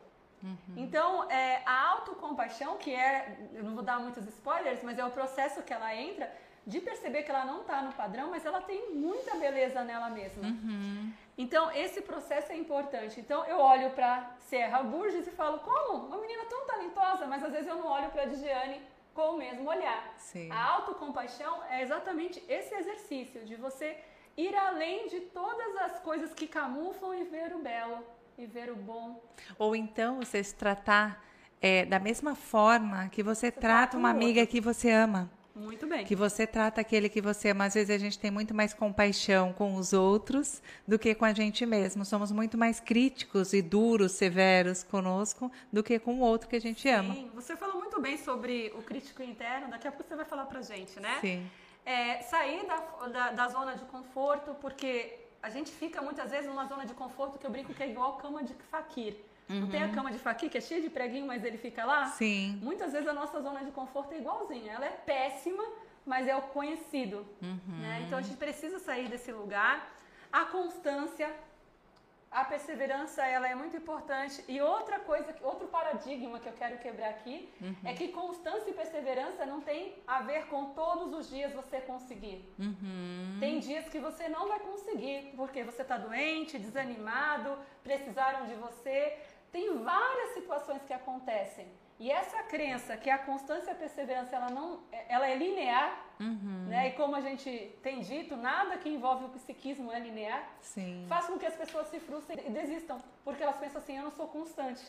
Uhum. 0.43 0.75
Então, 0.75 1.29
é, 1.29 1.61
a 1.65 1.89
autocompaixão, 1.89 2.77
que 2.77 2.93
é, 2.93 3.37
eu 3.53 3.63
não 3.63 3.73
vou 3.73 3.83
dar 3.83 3.99
muitos 3.99 4.25
spoilers, 4.27 4.81
mas 4.83 4.97
é 4.99 5.05
o 5.05 5.09
processo 5.09 5.63
que 5.63 5.73
ela 5.73 5.95
entra 5.95 6.31
de 6.65 6.81
perceber 6.81 7.23
que 7.23 7.31
ela 7.31 7.45
não 7.45 7.61
está 7.61 7.81
no 7.81 7.93
padrão, 7.93 8.29
mas 8.29 8.45
ela 8.45 8.59
tem 8.61 8.93
muita 8.93 9.35
beleza 9.37 9.83
nela 9.83 10.09
mesma. 10.09 10.43
Uhum. 10.43 11.13
Então, 11.37 11.71
esse 11.71 12.01
processo 12.01 12.51
é 12.51 12.57
importante. 12.57 13.19
Então, 13.19 13.45
eu 13.45 13.57
olho 13.57 13.91
para 13.91 14.35
Serra 14.39 14.83
Burgess 14.83 15.27
e 15.27 15.31
falo, 15.31 15.59
como? 15.59 16.07
Uma 16.07 16.17
menina 16.17 16.43
tão 16.45 16.65
talentosa, 16.65 17.25
mas 17.25 17.43
às 17.43 17.51
vezes 17.51 17.67
eu 17.67 17.77
não 17.77 17.87
olho 17.87 18.09
para 18.09 18.23
a 18.23 18.25
Digiane 18.25 18.81
com 19.13 19.35
o 19.35 19.37
mesmo 19.37 19.69
olhar. 19.69 20.13
Sim. 20.17 20.51
A 20.51 20.63
autocompaixão 20.73 21.63
é 21.69 21.81
exatamente 21.81 22.43
esse 22.49 22.75
exercício 22.75 23.45
de 23.45 23.55
você 23.55 23.97
ir 24.35 24.55
além 24.55 25.07
de 25.07 25.21
todas 25.21 25.75
as 25.77 25.99
coisas 25.99 26.33
que 26.33 26.47
camuflam 26.47 27.15
e 27.15 27.23
ver 27.23 27.55
o 27.55 27.59
belo 27.59 28.03
e 28.37 28.45
ver 28.45 28.71
o 28.71 28.75
bom. 28.75 29.21
Ou 29.57 29.75
então 29.75 30.19
você 30.19 30.43
se 30.43 30.53
tratar 30.53 31.23
é, 31.59 31.85
da 31.85 31.99
mesma 31.99 32.35
forma 32.35 33.09
que 33.09 33.23
você, 33.23 33.47
você 33.47 33.51
trata 33.51 33.97
uma 33.97 34.11
amiga 34.11 34.41
outro. 34.41 34.51
que 34.51 34.61
você 34.61 34.91
ama. 34.91 35.29
Muito 35.55 35.87
bem. 35.87 36.05
Que 36.05 36.15
você 36.15 36.45
trata 36.45 36.79
aquele 36.81 37.09
que 37.09 37.19
você 37.19 37.49
ama. 37.49 37.65
Às 37.65 37.73
vezes 37.73 37.89
a 37.89 37.97
gente 37.97 38.19
tem 38.19 38.29
muito 38.29 38.53
mais 38.53 38.75
compaixão 38.75 39.51
com 39.53 39.73
os 39.73 39.91
outros 39.91 40.61
do 40.87 40.99
que 40.99 41.15
com 41.15 41.25
a 41.25 41.33
gente 41.33 41.65
mesmo. 41.65 42.05
Somos 42.05 42.31
muito 42.31 42.55
mais 42.59 42.79
críticos 42.79 43.53
e 43.53 43.61
duros, 43.63 44.11
severos 44.11 44.83
conosco 44.83 45.51
do 45.73 45.81
que 45.81 45.97
com 45.97 46.17
o 46.17 46.19
outro 46.19 46.47
que 46.47 46.55
a 46.55 46.61
gente 46.61 46.83
Sim, 46.83 46.91
ama. 46.91 47.13
Sim, 47.15 47.31
você 47.33 47.55
falou 47.55 47.79
muito 47.79 47.99
bem 47.99 48.17
sobre 48.17 48.71
o 48.77 48.83
crítico 48.83 49.23
interno. 49.23 49.71
Daqui 49.71 49.87
a 49.87 49.91
pouco 49.91 50.07
você 50.07 50.15
vai 50.15 50.25
falar 50.25 50.45
pra 50.45 50.61
gente, 50.61 50.99
né? 50.99 51.17
Sim. 51.21 51.49
É, 51.83 52.21
sair 52.21 52.67
da, 52.67 52.77
da, 53.07 53.31
da 53.31 53.47
zona 53.47 53.75
de 53.75 53.85
conforto, 53.85 54.53
porque 54.61 55.26
a 55.41 55.49
gente 55.49 55.71
fica 55.71 56.01
muitas 56.01 56.31
vezes 56.31 56.47
numa 56.47 56.65
zona 56.65 56.85
de 56.85 56.93
conforto 56.93 57.37
que 57.37 57.45
eu 57.45 57.51
brinco 57.51 57.73
que 57.73 57.83
é 57.83 57.89
igual 57.89 58.17
cama 58.17 58.43
de 58.43 58.53
faquir. 58.71 59.15
Uhum. 59.49 59.61
Não 59.61 59.69
tem 59.69 59.81
a 59.81 59.85
uhum. 59.85 59.93
cama 59.93 60.11
de 60.11 60.19
faquir 60.19 60.49
que 60.49 60.57
é 60.57 60.61
cheia 60.61 60.81
de 60.81 60.89
preguinho, 60.89 61.25
mas 61.25 61.43
ele 61.43 61.57
fica 61.57 61.85
lá? 61.85 62.07
Sim. 62.07 62.59
Muitas 62.61 62.91
vezes 62.91 63.07
a 63.07 63.13
nossa 63.13 63.41
zona 63.41 63.63
de 63.63 63.71
conforto 63.71 64.13
é 64.13 64.17
igualzinha. 64.17 64.73
Ela 64.73 64.85
é 64.85 64.89
péssima, 64.89 65.63
mas 66.05 66.27
é 66.27 66.35
o 66.35 66.41
conhecido. 66.41 67.25
Uhum. 67.41 67.79
Né? 67.79 68.03
Então 68.05 68.17
a 68.17 68.21
gente 68.21 68.37
precisa 68.37 68.79
sair 68.79 69.07
desse 69.07 69.31
lugar. 69.31 69.93
A 70.31 70.45
constância, 70.45 71.33
a 72.31 72.43
perseverança 72.43 73.25
ela 73.25 73.47
é 73.47 73.55
muito 73.55 73.77
importante. 73.77 74.43
E 74.47 74.61
outra 74.61 74.99
coisa, 74.99 75.35
outro 75.41 75.67
paradigma 75.67 76.39
que 76.39 76.47
eu 76.47 76.53
quero 76.53 76.77
quebrar 76.77 77.09
aqui 77.09 77.49
uhum. 77.61 77.75
é 77.85 77.93
que 77.93 78.09
constância 78.09 78.69
e 78.69 78.73
perseverança 78.73 79.45
não 79.45 79.61
tem 79.61 79.95
a 80.05 80.21
ver 80.21 80.47
com 80.47 80.73
todos 80.73 81.13
os 81.13 81.29
dias 81.29 81.53
você 81.53 81.79
conseguir. 81.81 82.53
Uhum. 82.59 83.37
Tem 83.39 83.59
dias 83.59 83.87
que 83.89 83.99
você 83.99 84.27
não 84.27 84.47
vai 84.47 84.59
conseguir 84.59 85.33
porque 85.35 85.63
você 85.63 85.81
está 85.81 85.97
doente, 85.97 86.59
desanimado, 86.59 87.57
precisaram 87.83 88.45
de 88.45 88.55
você. 88.55 89.17
Tem 89.51 89.77
várias 89.77 90.33
situações 90.33 90.83
que 90.83 90.93
acontecem. 90.93 91.67
E 91.99 92.11
essa 92.11 92.43
crença 92.43 92.95
que 92.95 93.09
a 93.09 93.17
constância 93.17 93.71
e 93.71 93.73
a 93.73 93.75
perseverança 93.75 94.35
ela 94.35 94.49
não, 94.51 94.81
ela 95.09 95.27
é 95.27 95.35
linear, 95.35 96.05
uhum. 96.19 96.65
né? 96.67 96.89
E 96.89 96.91
como 96.91 97.15
a 97.15 97.21
gente 97.21 97.75
tem 97.81 98.01
dito, 98.01 98.35
nada 98.35 98.77
que 98.77 98.87
envolve 98.87 99.25
o 99.25 99.29
psiquismo 99.29 99.91
é 99.91 99.99
linear. 99.99 100.47
Sim. 100.61 101.05
Faz 101.09 101.25
com 101.25 101.39
que 101.39 101.45
as 101.45 101.55
pessoas 101.55 101.87
se 101.87 101.99
frustrem 101.99 102.45
e 102.45 102.51
desistam, 102.51 103.01
porque 103.23 103.41
elas 103.41 103.57
pensam 103.57 103.81
assim: 103.81 103.97
eu 103.97 104.03
não 104.03 104.11
sou 104.11 104.27
constante. 104.27 104.85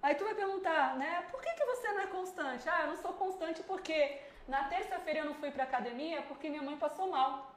Aí 0.00 0.14
tu 0.14 0.24
vai 0.24 0.34
perguntar, 0.34 0.96
né? 0.96 1.24
Por 1.32 1.40
que, 1.40 1.52
que 1.52 1.64
você 1.64 1.92
não 1.92 2.00
é 2.00 2.06
constante? 2.06 2.68
Ah, 2.68 2.82
eu 2.82 2.88
não 2.88 2.96
sou 2.96 3.12
constante 3.12 3.62
porque 3.64 4.20
na 4.46 4.64
terça-feira 4.64 5.20
eu 5.20 5.24
não 5.24 5.34
fui 5.34 5.50
para 5.50 5.64
academia 5.64 6.22
porque 6.22 6.48
minha 6.48 6.62
mãe 6.62 6.76
passou 6.76 7.08
mal. 7.08 7.52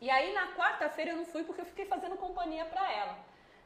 E 0.00 0.08
aí 0.10 0.32
na 0.32 0.52
quarta-feira 0.54 1.12
eu 1.12 1.16
não 1.16 1.26
fui 1.26 1.44
porque 1.44 1.60
eu 1.60 1.66
fiquei 1.66 1.84
fazendo 1.84 2.16
companhia 2.16 2.64
para 2.64 2.92
ela. 2.92 3.18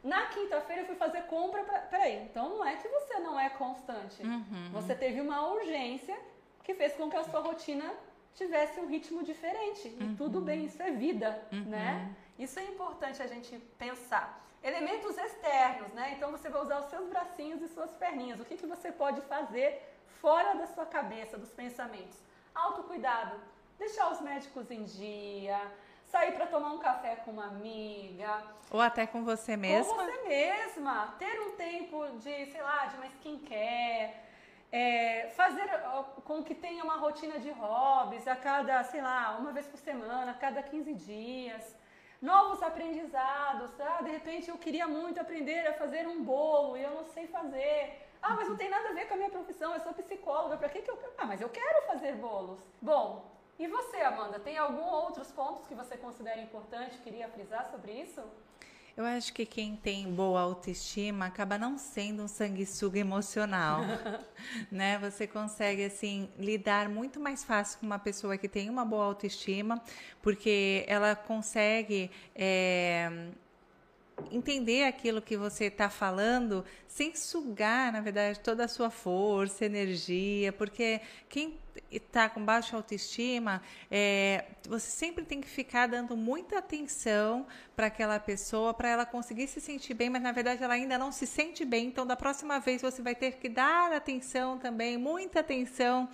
Na 0.02 0.26
quinta-feira 0.26 0.82
eu 0.82 0.86
fui 0.86 0.96
fazer 0.96 1.22
compra. 1.22 1.62
Pra... 1.62 1.78
Peraí, 1.80 2.24
então 2.24 2.48
não 2.50 2.64
é 2.64 2.76
que 2.76 2.88
você 2.88 3.18
não 3.20 3.38
é 3.38 3.48
constante. 3.50 4.22
Uhum. 4.22 4.70
Você 4.72 4.94
teve 4.94 5.20
uma 5.20 5.46
urgência 5.46 6.18
que 6.64 6.74
fez 6.74 6.94
com 6.94 7.08
que 7.08 7.16
a 7.16 7.24
sua 7.24 7.40
rotina 7.40 7.92
tivesse 8.34 8.80
um 8.80 8.86
ritmo 8.86 9.22
diferente. 9.22 9.88
E 9.88 10.02
uhum. 10.02 10.16
tudo 10.16 10.40
bem, 10.40 10.64
isso 10.64 10.82
é 10.82 10.90
vida, 10.90 11.46
uhum. 11.52 11.64
né? 11.64 12.14
Isso 12.38 12.58
é 12.58 12.64
importante 12.64 13.22
a 13.22 13.26
gente 13.26 13.56
pensar. 13.78 14.42
Elementos 14.62 15.16
externos, 15.18 15.92
né? 15.92 16.14
Então 16.16 16.30
você 16.30 16.48
vai 16.48 16.62
usar 16.62 16.80
os 16.80 16.90
seus 16.90 17.08
bracinhos 17.08 17.60
e 17.62 17.68
suas 17.68 17.90
perninhas. 17.92 18.40
O 18.40 18.44
que, 18.44 18.56
que 18.56 18.66
você 18.66 18.90
pode 18.90 19.20
fazer 19.22 19.82
fora 20.20 20.54
da 20.54 20.66
sua 20.66 20.86
cabeça, 20.86 21.36
dos 21.36 21.50
pensamentos? 21.50 22.18
Autocuidado. 22.54 23.40
Deixar 23.78 24.12
os 24.12 24.20
médicos 24.20 24.70
em 24.70 24.84
dia, 24.84 25.60
sair 26.12 26.32
para 26.32 26.46
tomar 26.46 26.70
um 26.72 26.78
café 26.78 27.16
com 27.16 27.30
uma 27.30 27.46
amiga. 27.46 28.42
Ou 28.70 28.80
até 28.80 29.06
com 29.06 29.24
você 29.24 29.56
mesma. 29.56 29.94
Com 29.94 30.04
você 30.04 30.28
mesma. 30.28 31.14
Ter 31.18 31.40
um 31.40 31.52
tempo 31.52 32.06
de, 32.18 32.46
sei 32.52 32.62
lá, 32.62 32.86
de 32.86 32.96
uma 32.96 33.06
skincare. 33.06 34.12
É, 34.70 35.30
fazer 35.34 35.68
com 36.24 36.42
que 36.42 36.54
tenha 36.54 36.84
uma 36.84 36.96
rotina 36.96 37.38
de 37.38 37.50
hobbies 37.50 38.26
a 38.28 38.36
cada, 38.36 38.82
sei 38.84 39.02
lá, 39.02 39.36
uma 39.38 39.52
vez 39.52 39.66
por 39.66 39.78
semana, 39.78 40.30
a 40.32 40.34
cada 40.34 40.62
15 40.62 40.94
dias. 40.94 41.76
Novos 42.20 42.62
aprendizados. 42.62 43.70
Ah, 43.80 44.02
de 44.02 44.10
repente 44.10 44.50
eu 44.50 44.58
queria 44.58 44.86
muito 44.86 45.18
aprender 45.18 45.66
a 45.66 45.72
fazer 45.72 46.06
um 46.06 46.22
bolo 46.22 46.76
e 46.76 46.82
eu 46.82 46.90
não 46.90 47.04
sei 47.04 47.26
fazer. 47.26 48.08
Ah, 48.22 48.34
mas 48.36 48.48
não 48.48 48.56
tem 48.56 48.68
nada 48.68 48.90
a 48.90 48.92
ver 48.92 49.06
com 49.08 49.14
a 49.14 49.16
minha 49.16 49.30
profissão, 49.30 49.74
eu 49.74 49.80
sou 49.80 49.92
psicóloga, 49.92 50.56
para 50.56 50.68
que, 50.68 50.82
que 50.82 50.90
eu. 50.90 50.98
Ah, 51.18 51.24
mas 51.24 51.40
eu 51.40 51.48
quero 51.48 51.82
fazer 51.86 52.12
bolos. 52.14 52.60
Bom, 52.80 53.31
e 53.58 53.66
você, 53.66 53.98
Amanda, 53.98 54.40
tem 54.40 54.58
algum 54.58 54.84
outros 54.84 55.30
pontos 55.30 55.66
que 55.66 55.74
você 55.74 55.96
considera 55.96 56.40
importante? 56.40 56.98
Queria 56.98 57.28
frisar 57.28 57.70
sobre 57.70 57.92
isso? 57.92 58.22
Eu 58.94 59.06
acho 59.06 59.32
que 59.32 59.46
quem 59.46 59.74
tem 59.74 60.12
boa 60.12 60.40
autoestima 60.40 61.24
acaba 61.24 61.56
não 61.56 61.78
sendo 61.78 62.24
um 62.24 62.28
sanguessuga 62.28 62.98
emocional, 62.98 63.80
né? 64.70 64.98
Você 64.98 65.26
consegue 65.26 65.84
assim 65.84 66.28
lidar 66.38 66.90
muito 66.90 67.18
mais 67.18 67.42
fácil 67.42 67.78
com 67.78 67.86
uma 67.86 67.98
pessoa 67.98 68.36
que 68.36 68.48
tem 68.48 68.68
uma 68.68 68.84
boa 68.84 69.06
autoestima, 69.06 69.80
porque 70.20 70.84
ela 70.86 71.16
consegue 71.16 72.10
é, 72.34 73.30
entender 74.30 74.84
aquilo 74.84 75.22
que 75.22 75.38
você 75.38 75.64
está 75.66 75.88
falando 75.88 76.62
sem 76.86 77.14
sugar, 77.14 77.90
na 77.92 78.00
verdade, 78.02 78.40
toda 78.40 78.64
a 78.66 78.68
sua 78.68 78.90
força, 78.90 79.64
energia, 79.64 80.52
porque 80.52 81.00
quem 81.30 81.58
está 81.90 82.28
com 82.28 82.44
baixa 82.44 82.76
autoestima, 82.76 83.62
é, 83.90 84.44
você 84.68 84.90
sempre 84.90 85.24
tem 85.24 85.40
que 85.40 85.48
ficar 85.48 85.86
dando 85.86 86.16
muita 86.16 86.58
atenção 86.58 87.46
para 87.74 87.86
aquela 87.86 88.18
pessoa, 88.20 88.74
para 88.74 88.88
ela 88.88 89.06
conseguir 89.06 89.46
se 89.48 89.60
sentir 89.60 89.94
bem, 89.94 90.10
mas 90.10 90.22
na 90.22 90.32
verdade 90.32 90.62
ela 90.62 90.74
ainda 90.74 90.98
não 90.98 91.10
se 91.10 91.26
sente 91.26 91.64
bem. 91.64 91.86
Então, 91.86 92.06
da 92.06 92.16
próxima 92.16 92.60
vez 92.60 92.82
você 92.82 93.02
vai 93.02 93.14
ter 93.14 93.32
que 93.32 93.48
dar 93.48 93.92
atenção 93.92 94.58
também, 94.58 94.96
muita 94.96 95.40
atenção, 95.40 96.08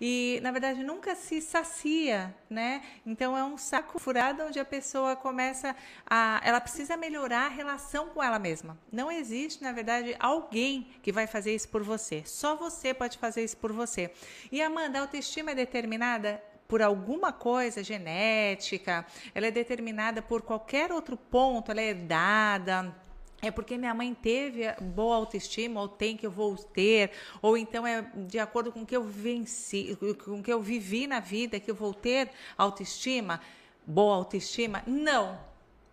e 0.00 0.38
na 0.42 0.50
verdade 0.52 0.82
nunca 0.82 1.14
se 1.14 1.40
sacia, 1.40 2.34
né? 2.48 2.82
Então, 3.04 3.36
é 3.36 3.44
um 3.44 3.58
saco 3.58 3.98
furado 3.98 4.42
onde 4.44 4.58
a 4.58 4.64
pessoa 4.64 5.16
começa 5.16 5.74
a. 6.08 6.40
Ela 6.44 6.60
precisa 6.60 6.96
melhorar 6.96 7.46
a 7.46 7.48
relação 7.48 8.08
com 8.08 8.22
ela 8.22 8.38
mesma. 8.38 8.78
Não 8.92 9.10
existe, 9.10 9.62
na 9.62 9.72
verdade, 9.72 10.16
alguém 10.18 10.88
que 11.02 11.12
vai 11.12 11.26
fazer 11.26 11.54
isso 11.54 11.68
por 11.68 11.82
você. 11.82 12.22
Só 12.24 12.56
você 12.56 12.94
pode 12.94 13.18
fazer 13.18 13.44
isso 13.44 13.56
por 13.56 13.72
você. 13.72 14.12
E 14.50 14.62
Amanda, 14.62 14.99
a 15.00 15.02
autoestima 15.04 15.50
é 15.52 15.54
determinada 15.54 16.42
por 16.68 16.80
alguma 16.80 17.32
coisa 17.32 17.82
genética, 17.82 19.04
ela 19.34 19.46
é 19.46 19.50
determinada 19.50 20.22
por 20.22 20.42
qualquer 20.42 20.92
outro 20.92 21.16
ponto, 21.16 21.72
ela 21.72 21.80
é 21.80 21.88
herdada. 21.88 22.94
É 23.42 23.50
porque 23.50 23.78
minha 23.78 23.94
mãe 23.94 24.14
teve 24.14 24.70
boa 24.80 25.16
autoestima, 25.16 25.80
ou 25.80 25.88
tem 25.88 26.16
que 26.16 26.26
eu 26.26 26.30
vou 26.30 26.54
ter, 26.56 27.10
ou 27.40 27.56
então 27.56 27.86
é 27.86 28.02
de 28.14 28.38
acordo 28.38 28.70
com 28.70 28.82
o 28.82 28.86
que 28.86 28.94
eu 28.94 29.02
venci, 29.02 29.98
com 30.24 30.40
o 30.40 30.42
que 30.42 30.52
eu 30.52 30.60
vivi 30.60 31.06
na 31.06 31.20
vida, 31.20 31.58
que 31.58 31.70
eu 31.70 31.74
vou 31.74 31.94
ter 31.94 32.30
autoestima, 32.56 33.40
boa 33.86 34.14
autoestima. 34.14 34.82
Não, 34.86 35.40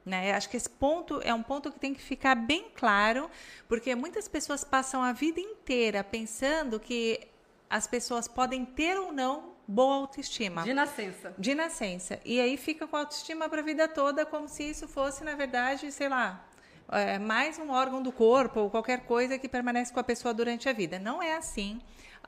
né? 0.05 0.33
Acho 0.33 0.49
que 0.49 0.57
esse 0.57 0.69
ponto 0.69 1.21
é 1.23 1.33
um 1.33 1.41
ponto 1.41 1.71
que 1.71 1.79
tem 1.79 1.93
que 1.93 2.01
ficar 2.01 2.35
bem 2.35 2.65
claro, 2.75 3.31
porque 3.67 3.95
muitas 3.95 4.27
pessoas 4.27 4.65
passam 4.65 5.01
a 5.01 5.13
vida 5.13 5.39
inteira 5.39 6.03
pensando 6.03 6.79
que 6.79 7.29
as 7.69 7.87
pessoas 7.87 8.27
podem 8.27 8.65
ter 8.65 8.97
ou 8.97 9.11
não 9.11 9.55
boa 9.67 9.95
autoestima. 9.95 10.63
De 10.63 10.73
nascença. 10.73 11.33
De 11.37 11.53
nascença. 11.53 12.19
E 12.23 12.39
aí 12.39 12.55
fica 12.55 12.87
com 12.87 12.95
a 12.95 12.99
autoestima 12.99 13.49
para 13.49 13.59
a 13.59 13.63
vida 13.63 13.87
toda, 13.87 14.25
como 14.25 14.47
se 14.47 14.63
isso 14.63 14.87
fosse, 14.87 15.23
na 15.23 15.35
verdade, 15.35 15.91
sei 15.91 16.07
lá, 16.07 16.45
é, 16.89 17.19
mais 17.19 17.59
um 17.59 17.69
órgão 17.71 18.01
do 18.01 18.11
corpo 18.11 18.61
ou 18.61 18.69
qualquer 18.69 19.01
coisa 19.01 19.37
que 19.37 19.49
permanece 19.49 19.91
com 19.91 19.99
a 19.99 20.03
pessoa 20.03 20.33
durante 20.33 20.69
a 20.69 20.73
vida. 20.73 20.97
Não 20.97 21.21
é 21.21 21.35
assim. 21.35 21.81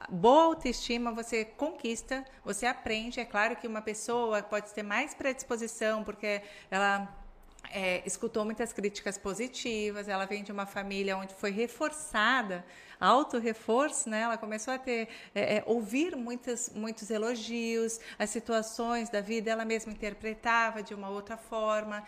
Boa 0.10 0.46
autoestima 0.46 1.12
você 1.12 1.44
conquista, 1.46 2.26
você 2.44 2.66
aprende. 2.66 3.20
É 3.20 3.26
claro 3.26 3.56
que 3.56 3.68
uma 3.68 3.82
pessoa 3.82 4.42
pode 4.42 4.74
ter 4.74 4.84
mais 4.84 5.14
predisposição 5.14 6.04
porque 6.04 6.42
ela 6.70 7.08
é, 7.72 8.02
escutou 8.06 8.44
muitas 8.44 8.74
críticas 8.74 9.18
positivas, 9.18 10.08
ela 10.08 10.26
vem 10.26 10.44
de 10.44 10.52
uma 10.52 10.66
família 10.66 11.18
onde 11.18 11.34
foi 11.34 11.52
reforçada, 11.52 12.66
auto-reforço, 13.00 14.10
né? 14.10 14.22
Ela 14.22 14.38
começou 14.38 14.74
a 14.74 14.78
ter, 14.78 15.08
é, 15.34 15.58
é, 15.58 15.64
ouvir 15.66 16.16
muitos, 16.16 16.70
muitos 16.70 17.10
elogios, 17.10 18.00
as 18.18 18.30
situações 18.30 19.10
da 19.10 19.22
vida 19.22 19.52
ela 19.52 19.66
mesma 19.66 19.92
interpretava 19.92 20.84
de 20.84 20.94
uma 20.94 21.10
outra 21.10 21.38
forma. 21.38 22.04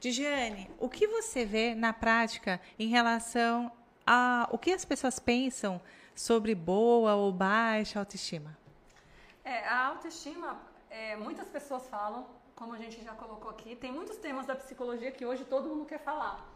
Digiane, 0.00 0.70
o 0.78 0.88
que 0.88 1.06
você 1.06 1.44
vê 1.44 1.74
na 1.74 1.92
prática 1.92 2.60
em 2.78 2.88
relação 2.88 3.70
a 4.06 4.48
o 4.50 4.58
que 4.58 4.72
as 4.72 4.84
pessoas 4.84 5.18
pensam 5.18 5.80
sobre 6.14 6.54
boa 6.54 7.14
ou 7.14 7.32
baixa 7.32 7.98
autoestima? 7.98 8.56
É, 9.44 9.66
a 9.66 9.86
autoestima, 9.86 10.60
é, 10.90 11.16
muitas 11.16 11.48
pessoas 11.48 11.86
falam 11.88 12.26
como 12.62 12.74
a 12.74 12.78
gente 12.78 13.02
já 13.02 13.12
colocou 13.12 13.50
aqui, 13.50 13.74
tem 13.74 13.90
muitos 13.90 14.18
temas 14.18 14.46
da 14.46 14.54
psicologia 14.54 15.10
que 15.10 15.26
hoje 15.26 15.44
todo 15.44 15.68
mundo 15.68 15.84
quer 15.84 15.98
falar, 15.98 16.46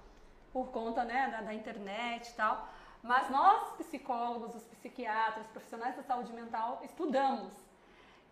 por 0.52 0.68
conta 0.68 1.04
né, 1.04 1.28
da, 1.32 1.40
da 1.40 1.52
internet 1.52 2.28
e 2.28 2.34
tal. 2.34 2.68
Mas 3.02 3.28
nós, 3.28 3.72
psicólogos, 3.72 4.54
os 4.54 4.62
psiquiatras, 4.62 5.48
profissionais 5.48 5.96
da 5.96 6.04
saúde 6.04 6.32
mental, 6.32 6.80
estudamos. 6.84 7.52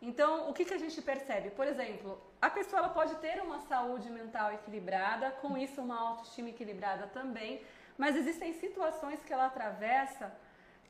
Então, 0.01 0.49
o 0.49 0.55
que, 0.55 0.65
que 0.65 0.73
a 0.73 0.79
gente 0.79 1.03
percebe? 1.03 1.51
Por 1.51 1.67
exemplo, 1.67 2.17
a 2.41 2.49
pessoa 2.49 2.91
pode 2.91 3.17
ter 3.17 3.43
uma 3.43 3.59
saúde 3.63 4.09
mental 4.09 4.53
equilibrada, 4.53 5.33
com 5.43 5.59
isso 5.59 5.83
uma 5.83 5.99
autoestima 5.99 6.51
equilibrada 6.51 7.09
também, 7.09 7.61
mas 7.99 8.15
existem 8.15 8.53
situações 8.53 9.19
que 9.25 9.33
ela 9.33 9.47
atravessa 9.47 10.33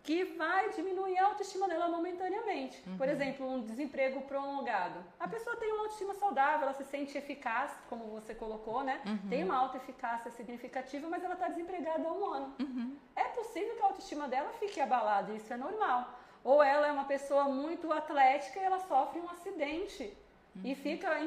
que 0.05 0.23
vai 0.37 0.69
diminuir 0.69 1.19
a 1.19 1.29
autoestima 1.29 1.67
dela 1.67 1.89
momentaneamente. 1.89 2.81
Uhum. 2.87 2.99
Por 2.99 3.09
exemplo, 3.09 3.51
um 3.51 3.63
desemprego 3.63 4.21
prolongado. 4.21 5.03
A 5.19 5.27
pessoa 5.27 5.57
tem 5.57 5.73
uma 5.73 5.85
autoestima 5.85 6.13
saudável, 6.13 6.65
ela 6.65 6.75
se 6.75 6.85
sente 6.85 7.17
eficaz, 7.17 7.73
como 7.89 8.05
você 8.09 8.35
colocou, 8.35 8.85
né? 8.85 9.01
Uhum. 9.07 9.31
Tem 9.31 9.43
uma 9.43 9.57
alta 9.57 9.79
eficácia 9.79 10.31
significativa, 10.31 11.09
mas 11.09 11.25
ela 11.25 11.33
está 11.33 11.49
desempregada 11.49 12.07
há 12.07 12.13
um 12.13 12.27
ano. 12.27 12.55
Uhum. 12.61 12.99
É 13.17 13.25
possível 13.25 13.75
que 13.77 13.83
a 13.83 13.87
autoestima 13.87 14.29
dela 14.29 14.53
fique 14.61 14.79
abalada, 14.79 15.33
isso 15.33 15.51
é 15.51 15.57
normal. 15.57 16.21
Ou 16.45 16.63
ela 16.63 16.87
é 16.87 16.93
uma 16.93 17.07
pessoa 17.07 17.45
muito 17.45 17.91
atlética 17.91 18.61
e 18.61 18.63
ela 18.63 18.81
sofre 18.81 19.19
um 19.19 19.31
acidente 19.31 20.15
e 20.63 20.69
uhum. 20.69 20.77
fica 20.77 21.19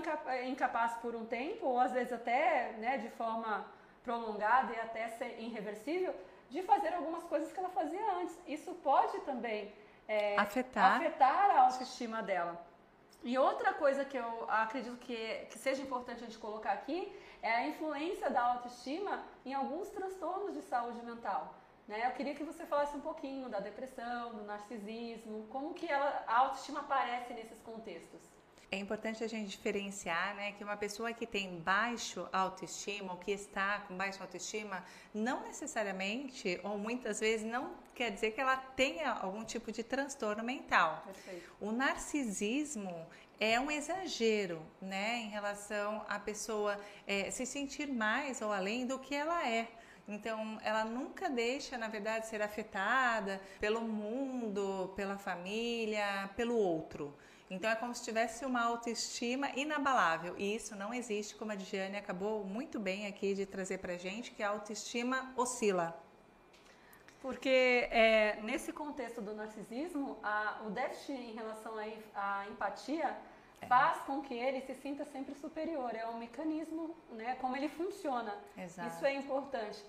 incapaz 0.45 0.93
por 1.01 1.15
um 1.15 1.25
tempo, 1.25 1.65
ou 1.65 1.79
às 1.79 1.93
vezes 1.93 2.13
até 2.13 2.73
né, 2.73 2.99
de 2.99 3.09
forma 3.09 3.65
prolongada 4.03 4.71
e 4.71 4.79
até 4.79 5.09
ser 5.09 5.35
irreversível, 5.39 6.13
de 6.49 6.61
fazer 6.63 6.93
algumas 6.93 7.23
coisas 7.23 7.51
que 7.51 7.59
ela 7.59 7.69
fazia 7.69 8.13
antes. 8.13 8.37
Isso 8.47 8.73
pode 8.75 9.19
também 9.21 9.73
é, 10.07 10.37
afetar. 10.37 10.97
afetar 10.97 11.51
a 11.51 11.61
autoestima 11.61 12.21
dela. 12.23 12.65
E 13.23 13.37
outra 13.37 13.73
coisa 13.73 14.05
que 14.05 14.17
eu 14.17 14.49
acredito 14.49 14.97
que, 14.97 15.47
que 15.49 15.57
seja 15.57 15.81
importante 15.81 16.23
a 16.23 16.25
gente 16.25 16.37
colocar 16.37 16.71
aqui 16.71 17.11
é 17.41 17.51
a 17.51 17.67
influência 17.67 18.29
da 18.29 18.41
autoestima 18.41 19.23
em 19.45 19.53
alguns 19.53 19.89
transtornos 19.89 20.53
de 20.53 20.61
saúde 20.61 21.03
mental. 21.03 21.55
Né? 21.87 22.05
Eu 22.05 22.11
queria 22.11 22.35
que 22.35 22.43
você 22.43 22.65
falasse 22.65 22.95
um 22.95 23.01
pouquinho 23.01 23.49
da 23.49 23.59
depressão, 23.59 24.33
do 24.33 24.43
narcisismo, 24.43 25.47
como 25.49 25.73
que 25.73 25.89
ela, 25.89 26.23
a 26.27 26.37
autoestima 26.39 26.81
aparece 26.81 27.33
nesses 27.33 27.59
contextos. 27.61 28.21
É 28.69 28.77
importante 28.77 29.23
a 29.23 29.27
gente 29.27 29.49
diferenciar 29.49 30.35
né, 30.35 30.51
que 30.51 30.63
uma 30.63 30.75
pessoa 30.75 31.13
que 31.13 31.25
tem 31.25 31.59
baixo 31.59 32.27
autoestima 32.33 33.13
ou 33.13 33.17
que 33.17 33.31
está 33.31 33.79
com 33.87 33.95
baixa 33.95 34.21
autoestima, 34.21 34.83
não 35.13 35.43
necessariamente 35.43 36.59
ou 36.63 36.77
muitas 36.77 37.21
vezes 37.21 37.45
não 37.49 37.75
quer 37.95 38.11
dizer 38.11 38.31
que 38.31 38.41
ela 38.41 38.57
tenha 38.57 39.11
algum 39.13 39.45
tipo 39.45 39.71
de 39.71 39.83
transtorno 39.83 40.43
mental. 40.43 41.01
Perfeito. 41.05 41.49
O 41.61 41.71
narcisismo 41.71 43.07
é 43.39 43.57
um 43.57 43.71
exagero 43.71 44.61
né, 44.81 45.19
em 45.19 45.29
relação 45.29 46.05
à 46.09 46.19
pessoa 46.19 46.77
é, 47.05 47.31
se 47.31 47.45
sentir 47.45 47.87
mais 47.87 48.41
ou 48.41 48.51
além 48.51 48.85
do 48.85 48.99
que 48.99 49.15
ela 49.15 49.47
é. 49.47 49.69
Então, 50.07 50.57
ela 50.63 50.85
nunca 50.85 51.29
deixa, 51.29 51.77
na 51.77 51.87
verdade, 51.87 52.27
ser 52.27 52.41
afetada 52.41 53.41
pelo 53.59 53.81
mundo, 53.81 54.93
pela 54.95 55.17
família, 55.17 56.29
pelo 56.35 56.55
outro. 56.55 57.13
Então 57.49 57.69
é 57.69 57.75
como 57.75 57.95
se 57.95 58.03
tivesse 58.03 58.45
uma 58.45 58.61
autoestima 58.61 59.49
inabalável. 59.55 60.35
E 60.37 60.55
isso 60.55 60.75
não 60.75 60.93
existe, 60.93 61.35
como 61.35 61.51
a 61.51 61.55
Diane 61.55 61.97
acabou 61.97 62.43
muito 62.43 62.79
bem 62.79 63.07
aqui 63.07 63.33
de 63.33 63.45
trazer 63.45 63.77
para 63.77 63.97
gente, 63.97 64.31
que 64.31 64.43
a 64.43 64.49
autoestima 64.49 65.33
oscila. 65.35 65.97
Porque 67.21 67.87
é, 67.89 68.39
nesse 68.43 68.71
contexto 68.71 69.21
do 69.21 69.33
narcisismo, 69.33 70.17
a, 70.21 70.61
o 70.65 70.69
déficit 70.69 71.13
em 71.13 71.33
relação 71.33 71.73
à 72.13 72.45
empatia 72.49 73.17
é. 73.61 73.65
faz 73.65 74.01
com 74.01 74.21
que 74.21 74.33
ele 74.33 74.61
se 74.61 74.75
sinta 74.75 75.05
sempre 75.05 75.33
superior. 75.35 75.95
É 75.95 76.05
um 76.07 76.17
mecanismo, 76.17 76.95
né, 77.11 77.35
como 77.41 77.55
ele 77.55 77.69
funciona. 77.69 78.35
Exato. 78.57 78.89
Isso 78.89 79.05
é 79.05 79.13
importante. 79.13 79.83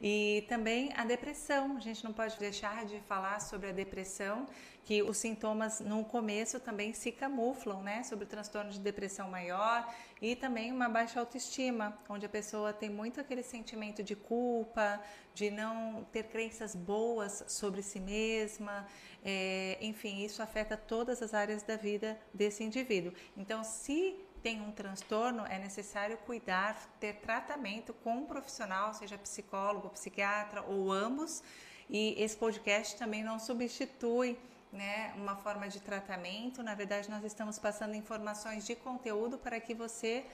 E 0.00 0.46
também 0.48 0.92
a 0.96 1.04
depressão. 1.04 1.76
A 1.76 1.80
gente 1.80 2.02
não 2.02 2.12
pode 2.12 2.38
deixar 2.38 2.86
de 2.86 2.98
falar 3.00 3.40
sobre 3.40 3.68
a 3.68 3.72
depressão, 3.72 4.46
que 4.82 5.02
os 5.02 5.18
sintomas 5.18 5.80
no 5.80 6.04
começo 6.04 6.58
também 6.58 6.94
se 6.94 7.12
camuflam, 7.12 7.82
né? 7.82 8.02
Sobre 8.02 8.24
o 8.24 8.28
transtorno 8.28 8.70
de 8.70 8.80
depressão 8.80 9.30
maior 9.30 9.86
e 10.22 10.34
também 10.34 10.72
uma 10.72 10.88
baixa 10.88 11.20
autoestima, 11.20 11.98
onde 12.08 12.24
a 12.24 12.28
pessoa 12.28 12.72
tem 12.72 12.88
muito 12.88 13.20
aquele 13.20 13.42
sentimento 13.42 14.02
de 14.02 14.16
culpa, 14.16 15.00
de 15.34 15.50
não 15.50 16.04
ter 16.10 16.24
crenças 16.24 16.74
boas 16.74 17.44
sobre 17.46 17.82
si 17.82 18.00
mesma. 18.00 18.86
É, 19.22 19.76
enfim, 19.82 20.24
isso 20.24 20.42
afeta 20.42 20.78
todas 20.78 21.22
as 21.22 21.34
áreas 21.34 21.62
da 21.62 21.76
vida 21.76 22.18
desse 22.32 22.64
indivíduo. 22.64 23.12
Então, 23.36 23.62
se 23.62 24.16
tem 24.42 24.60
um 24.60 24.72
transtorno, 24.72 25.44
é 25.46 25.58
necessário 25.58 26.16
cuidar, 26.18 26.76
ter 26.98 27.14
tratamento 27.14 27.92
com 27.94 28.18
um 28.18 28.26
profissional, 28.26 28.92
seja 28.94 29.16
psicólogo, 29.18 29.90
psiquiatra 29.90 30.62
ou 30.62 30.90
ambos. 30.90 31.42
E 31.88 32.14
esse 32.22 32.36
podcast 32.36 32.96
também 32.96 33.22
não 33.22 33.38
substitui 33.38 34.38
né, 34.72 35.12
uma 35.16 35.36
forma 35.36 35.68
de 35.68 35.80
tratamento. 35.80 36.62
Na 36.62 36.74
verdade, 36.74 37.10
nós 37.10 37.24
estamos 37.24 37.58
passando 37.58 37.94
informações 37.94 38.64
de 38.66 38.74
conteúdo 38.74 39.38
para 39.38 39.60
que 39.60 39.74
você 39.74 40.24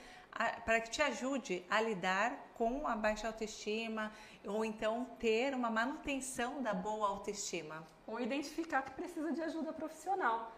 para 0.67 0.81
que 0.81 0.91
te 0.91 1.01
ajude 1.01 1.65
a 1.71 1.81
lidar 1.81 2.37
com 2.55 2.87
a 2.87 2.95
baixa 2.95 3.27
autoestima 3.27 4.13
ou 4.45 4.67
então 4.67 5.07
ter 5.19 5.55
uma 5.55 5.71
manutenção 5.71 6.63
da 6.63 6.75
boa 6.75 7.09
autoestima. 7.09 7.87
Ou 8.07 8.21
identificar 8.21 8.83
que 8.83 8.91
precisa 8.91 9.33
de 9.33 9.41
ajuda 9.41 9.73
profissional. 9.73 10.53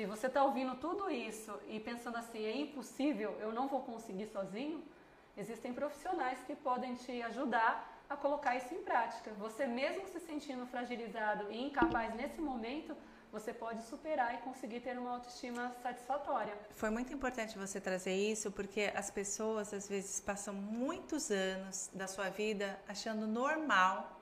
Se 0.00 0.06
você 0.06 0.28
está 0.28 0.42
ouvindo 0.42 0.76
tudo 0.76 1.10
isso 1.10 1.52
e 1.68 1.78
pensando 1.78 2.16
assim, 2.16 2.42
é 2.42 2.56
impossível, 2.56 3.36
eu 3.38 3.52
não 3.52 3.68
vou 3.68 3.82
conseguir 3.82 4.28
sozinho, 4.28 4.82
existem 5.36 5.74
profissionais 5.74 6.38
que 6.46 6.56
podem 6.56 6.94
te 6.94 7.20
ajudar 7.20 8.02
a 8.08 8.16
colocar 8.16 8.56
isso 8.56 8.72
em 8.72 8.82
prática. 8.82 9.30
Você 9.34 9.66
mesmo 9.66 10.08
se 10.08 10.18
sentindo 10.20 10.64
fragilizado 10.64 11.52
e 11.52 11.62
incapaz 11.62 12.14
nesse 12.14 12.40
momento, 12.40 12.96
você 13.30 13.52
pode 13.52 13.82
superar 13.82 14.34
e 14.36 14.38
conseguir 14.38 14.80
ter 14.80 14.98
uma 14.98 15.10
autoestima 15.16 15.70
satisfatória. 15.82 16.56
Foi 16.74 16.88
muito 16.88 17.12
importante 17.12 17.58
você 17.58 17.78
trazer 17.78 18.14
isso, 18.14 18.50
porque 18.50 18.90
as 18.96 19.10
pessoas 19.10 19.74
às 19.74 19.86
vezes 19.86 20.18
passam 20.18 20.54
muitos 20.54 21.30
anos 21.30 21.90
da 21.92 22.06
sua 22.06 22.30
vida 22.30 22.80
achando 22.88 23.26
normal 23.26 24.18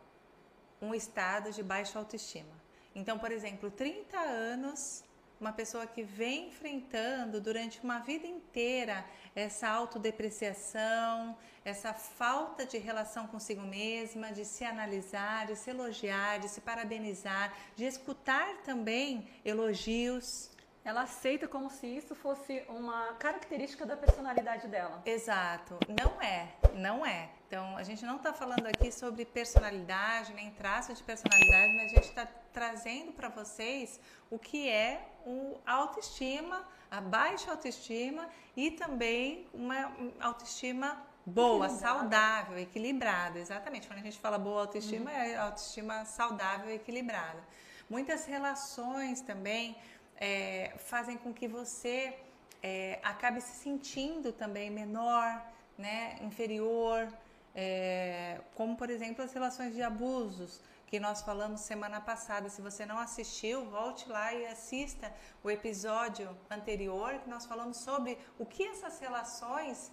um 0.82 0.92
estado 0.92 1.52
de 1.52 1.62
baixa 1.62 2.00
autoestima. 2.00 2.66
Então, 2.96 3.16
por 3.16 3.30
exemplo, 3.30 3.70
30 3.70 4.18
anos 4.18 5.04
uma 5.40 5.52
pessoa 5.52 5.86
que 5.86 6.02
vem 6.02 6.48
enfrentando 6.48 7.40
durante 7.40 7.80
uma 7.82 8.00
vida 8.00 8.26
inteira 8.26 9.04
essa 9.34 9.68
autodepreciação, 9.68 11.36
essa 11.64 11.94
falta 11.94 12.66
de 12.66 12.78
relação 12.78 13.26
consigo 13.26 13.62
mesma, 13.62 14.32
de 14.32 14.44
se 14.44 14.64
analisar, 14.64 15.46
de 15.46 15.56
se 15.56 15.70
elogiar, 15.70 16.38
de 16.38 16.48
se 16.48 16.60
parabenizar, 16.60 17.54
de 17.76 17.84
escutar 17.84 18.62
também 18.64 19.28
elogios. 19.44 20.50
Ela 20.88 21.02
aceita 21.02 21.46
como 21.46 21.68
se 21.68 21.86
isso 21.86 22.14
fosse 22.14 22.64
uma 22.66 23.12
característica 23.18 23.84
da 23.84 23.94
personalidade 23.94 24.66
dela. 24.68 25.02
Exato. 25.04 25.78
Não 25.86 26.22
é, 26.22 26.48
não 26.72 27.04
é. 27.04 27.28
Então, 27.46 27.76
a 27.76 27.82
gente 27.82 28.06
não 28.06 28.16
está 28.16 28.32
falando 28.32 28.66
aqui 28.66 28.90
sobre 28.90 29.26
personalidade, 29.26 30.32
nem 30.32 30.50
traço 30.52 30.94
de 30.94 31.02
personalidade, 31.02 31.74
mas 31.76 31.92
a 31.92 31.94
gente 31.94 32.08
está 32.08 32.26
trazendo 32.54 33.12
para 33.12 33.28
vocês 33.28 34.00
o 34.30 34.38
que 34.38 34.66
é 34.66 35.06
o 35.26 35.58
autoestima, 35.66 36.64
a 36.90 37.02
baixa 37.02 37.50
autoestima 37.50 38.26
e 38.56 38.70
também 38.70 39.46
uma 39.52 39.92
autoestima 40.18 41.06
boa, 41.26 41.68
saudável, 41.68 42.58
equilibrada. 42.58 43.38
Exatamente. 43.38 43.86
Quando 43.86 43.98
a 43.98 44.02
gente 44.04 44.18
fala 44.18 44.38
boa 44.38 44.62
autoestima, 44.62 45.10
uhum. 45.10 45.16
é 45.18 45.36
autoestima 45.36 46.06
saudável 46.06 46.70
e 46.70 46.76
equilibrada. 46.76 47.44
Muitas 47.90 48.24
relações 48.26 49.20
também 49.22 49.76
é, 50.18 50.72
fazem 50.78 51.16
com 51.16 51.32
que 51.32 51.46
você 51.46 52.18
é, 52.62 52.98
acabe 53.02 53.40
se 53.40 53.54
sentindo 53.56 54.32
também 54.32 54.70
menor, 54.70 55.42
né, 55.76 56.18
inferior, 56.22 57.08
é, 57.54 58.40
como 58.54 58.76
por 58.76 58.90
exemplo 58.90 59.24
as 59.24 59.32
relações 59.32 59.74
de 59.74 59.82
abusos 59.82 60.60
que 60.86 60.98
nós 60.98 61.22
falamos 61.22 61.60
semana 61.60 62.00
passada. 62.00 62.48
Se 62.48 62.60
você 62.62 62.84
não 62.84 62.98
assistiu, 62.98 63.64
volte 63.66 64.08
lá 64.08 64.34
e 64.34 64.46
assista 64.46 65.12
o 65.44 65.50
episódio 65.50 66.36
anterior 66.50 67.18
que 67.18 67.28
nós 67.28 67.46
falamos 67.46 67.76
sobre 67.76 68.18
o 68.38 68.46
que 68.46 68.64
essas 68.64 68.98
relações 68.98 69.92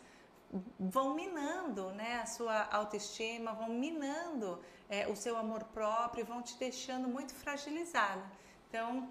vão 0.79 1.13
minando 1.13 1.89
né, 1.91 2.21
a 2.21 2.25
sua 2.25 2.67
autoestima, 2.71 3.53
vão 3.53 3.69
minando 3.69 4.59
é, 4.89 5.07
o 5.07 5.15
seu 5.15 5.37
amor 5.37 5.63
próprio, 5.65 6.25
vão 6.25 6.41
te 6.41 6.57
deixando 6.57 7.07
muito 7.07 7.33
fragilizada. 7.33 8.23
Então, 8.69 9.09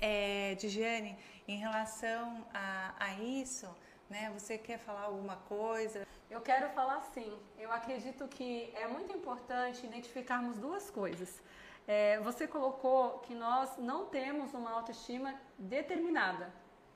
é, 0.00 0.54
Digiane, 0.54 1.16
em 1.48 1.58
relação 1.58 2.46
a, 2.52 2.94
a 2.98 3.14
isso, 3.14 3.68
né, 4.08 4.30
você 4.32 4.58
quer 4.58 4.78
falar 4.78 5.02
alguma 5.02 5.36
coisa? 5.36 6.06
Eu 6.30 6.40
quero 6.40 6.68
falar 6.70 7.00
sim. 7.14 7.32
Eu 7.58 7.72
acredito 7.72 8.26
que 8.28 8.72
é 8.74 8.86
muito 8.86 9.12
importante 9.16 9.86
identificarmos 9.86 10.56
duas 10.58 10.90
coisas. 10.90 11.42
É, 11.86 12.18
você 12.20 12.46
colocou 12.48 13.20
que 13.20 13.34
nós 13.34 13.76
não 13.78 14.06
temos 14.06 14.52
uma 14.54 14.72
autoestima 14.72 15.34
determinada, 15.56 16.52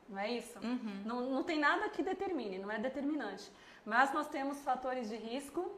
não 0.08 0.18
é 0.18 0.28
isso? 0.30 0.58
Uhum. 0.58 1.02
Não, 1.04 1.20
não 1.30 1.44
tem 1.44 1.60
nada 1.60 1.88
que 1.88 2.02
determine, 2.02 2.58
não 2.58 2.70
é 2.70 2.78
determinante. 2.78 3.50
Mas 3.84 4.12
nós 4.12 4.28
temos 4.28 4.60
fatores 4.60 5.08
de 5.08 5.16
risco 5.16 5.70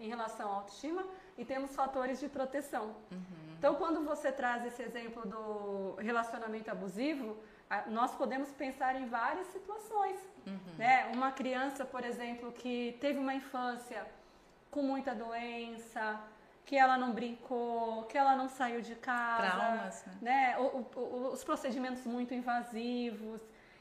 em 0.00 0.08
relação 0.08 0.50
à 0.50 0.54
autoestima 0.56 1.06
e 1.38 1.44
temos 1.44 1.74
fatores 1.74 2.18
de 2.18 2.28
proteção. 2.28 2.96
Uhum. 3.12 3.45
Então, 3.66 3.74
quando 3.74 4.04
você 4.04 4.30
traz 4.30 4.64
esse 4.64 4.80
exemplo 4.80 5.26
do 5.26 5.96
relacionamento 5.98 6.70
abusivo, 6.70 7.36
nós 7.88 8.14
podemos 8.14 8.52
pensar 8.52 8.94
em 8.94 9.06
várias 9.08 9.48
situações. 9.48 10.20
Uhum. 10.46 10.74
Né? 10.78 11.10
Uma 11.12 11.32
criança, 11.32 11.84
por 11.84 12.04
exemplo, 12.04 12.52
que 12.52 12.96
teve 13.00 13.18
uma 13.18 13.34
infância 13.34 14.06
com 14.70 14.82
muita 14.82 15.16
doença, 15.16 16.20
que 16.64 16.76
ela 16.76 16.96
não 16.96 17.10
brincou, 17.10 18.04
que 18.04 18.16
ela 18.16 18.36
não 18.36 18.48
saiu 18.48 18.80
de 18.80 18.94
casa, 18.94 19.50
Traumas, 19.50 20.06
né? 20.06 20.16
né? 20.22 20.58
O, 20.58 20.86
o, 20.94 21.32
os 21.32 21.42
procedimentos 21.42 22.06
muito 22.06 22.32
invasivos. 22.32 23.40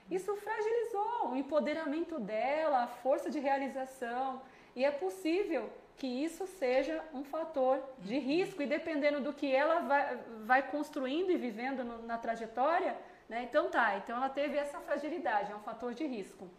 Isso 0.09 0.35
fragilizou 0.35 1.29
o 1.29 1.35
empoderamento 1.35 2.19
dela, 2.19 2.85
a 2.85 2.87
força 2.87 3.29
de 3.29 3.37
realização. 3.37 4.41
E 4.75 4.83
é 4.83 4.89
possível 4.89 5.71
que 5.97 6.07
isso 6.07 6.45
seja 6.45 7.01
um 7.13 7.23
fator 7.23 7.81
de 7.99 8.15
uhum. 8.15 8.21
risco, 8.21 8.61
e 8.61 8.65
dependendo 8.65 9.21
do 9.21 9.33
que 9.33 9.53
ela 9.53 9.79
vai, 9.79 10.17
vai 10.43 10.63
construindo 10.63 11.31
e 11.31 11.37
vivendo 11.37 11.83
no, 11.83 12.01
na 12.05 12.17
trajetória, 12.17 12.97
né? 13.29 13.43
Então 13.43 13.69
tá, 13.69 13.97
então 13.97 14.17
ela 14.17 14.29
teve 14.29 14.57
essa 14.57 14.79
fragilidade, 14.79 15.51
é 15.51 15.55
um 15.55 15.61
fator 15.61 15.93
de 15.93 16.05
risco. 16.05 16.49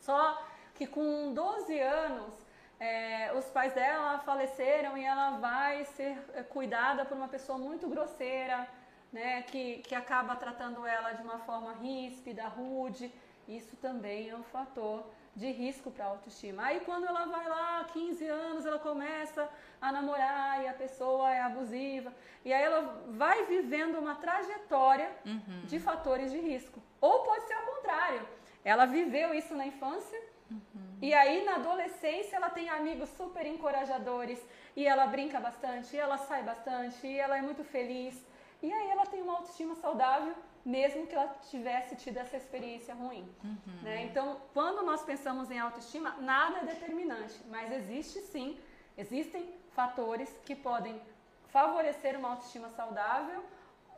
Só 0.00 0.42
que 0.74 0.86
com 0.86 1.32
12 1.32 1.78
anos, 1.78 2.34
é, 2.80 3.32
os 3.34 3.46
pais 3.46 3.72
dela 3.72 4.18
faleceram 4.18 4.98
e 4.98 5.04
ela 5.04 5.38
vai 5.38 5.84
ser 5.84 6.18
é, 6.34 6.42
cuidada 6.42 7.04
por 7.04 7.16
uma 7.16 7.28
pessoa 7.28 7.56
muito 7.56 7.88
grosseira, 7.88 8.68
né? 9.12 9.42
Que, 9.42 9.78
que 9.78 9.94
acaba 9.94 10.34
tratando 10.34 10.84
ela 10.84 11.12
de 11.12 11.22
uma 11.22 11.38
forma 11.38 11.72
ríspida, 11.74 12.48
rude. 12.48 13.12
Isso 13.46 13.76
também 13.76 14.30
é 14.30 14.36
um 14.36 14.42
fator 14.42 15.04
de 15.34 15.50
risco 15.50 15.90
para 15.90 16.04
a 16.04 16.08
autoestima. 16.08 16.64
Aí 16.64 16.80
quando 16.80 17.06
ela 17.06 17.24
vai 17.26 17.48
lá, 17.48 17.84
15 17.92 18.26
anos, 18.26 18.66
ela 18.66 18.78
começa 18.78 19.48
a 19.80 19.90
namorar 19.90 20.62
e 20.62 20.68
a 20.68 20.72
pessoa 20.72 21.30
é 21.30 21.40
abusiva. 21.40 22.12
E 22.44 22.52
aí 22.52 22.62
ela 22.62 23.02
vai 23.08 23.44
vivendo 23.44 23.98
uma 23.98 24.14
trajetória 24.14 25.10
uhum. 25.26 25.62
de 25.66 25.78
fatores 25.80 26.30
de 26.30 26.38
risco. 26.38 26.80
Ou 27.00 27.24
pode 27.24 27.46
ser 27.46 27.54
ao 27.54 27.66
contrário. 27.74 28.28
Ela 28.64 28.86
viveu 28.86 29.34
isso 29.34 29.54
na 29.54 29.66
infância 29.66 30.18
uhum. 30.50 30.98
e 31.02 31.12
aí 31.12 31.44
na 31.44 31.56
adolescência 31.56 32.36
ela 32.36 32.48
tem 32.48 32.68
amigos 32.70 33.10
super 33.10 33.44
encorajadores 33.44 34.40
e 34.76 34.86
ela 34.86 35.06
brinca 35.06 35.38
bastante, 35.38 35.94
e 35.94 35.98
ela 35.98 36.18
sai 36.18 36.42
bastante, 36.42 37.06
e 37.06 37.18
ela 37.18 37.36
é 37.38 37.42
muito 37.42 37.62
feliz. 37.62 38.26
E 38.62 38.72
aí 38.72 38.90
ela 38.90 39.06
tem 39.06 39.22
uma 39.22 39.34
autoestima 39.34 39.74
saudável 39.74 40.34
mesmo 40.64 41.06
que 41.06 41.14
ela 41.14 41.28
tivesse 41.50 41.94
tido 41.96 42.16
essa 42.16 42.36
experiência 42.36 42.94
ruim. 42.94 43.28
Uhum. 43.44 43.82
Né? 43.82 44.04
Então, 44.04 44.40
quando 44.52 44.84
nós 44.84 45.02
pensamos 45.02 45.50
em 45.50 45.58
autoestima, 45.58 46.16
nada 46.20 46.60
é 46.60 46.64
determinante, 46.64 47.38
mas 47.48 47.70
existe 47.70 48.20
sim, 48.20 48.58
existem 48.96 49.54
fatores 49.74 50.30
que 50.44 50.54
podem 50.54 51.00
favorecer 51.48 52.18
uma 52.18 52.30
autoestima 52.30 52.70
saudável 52.70 53.44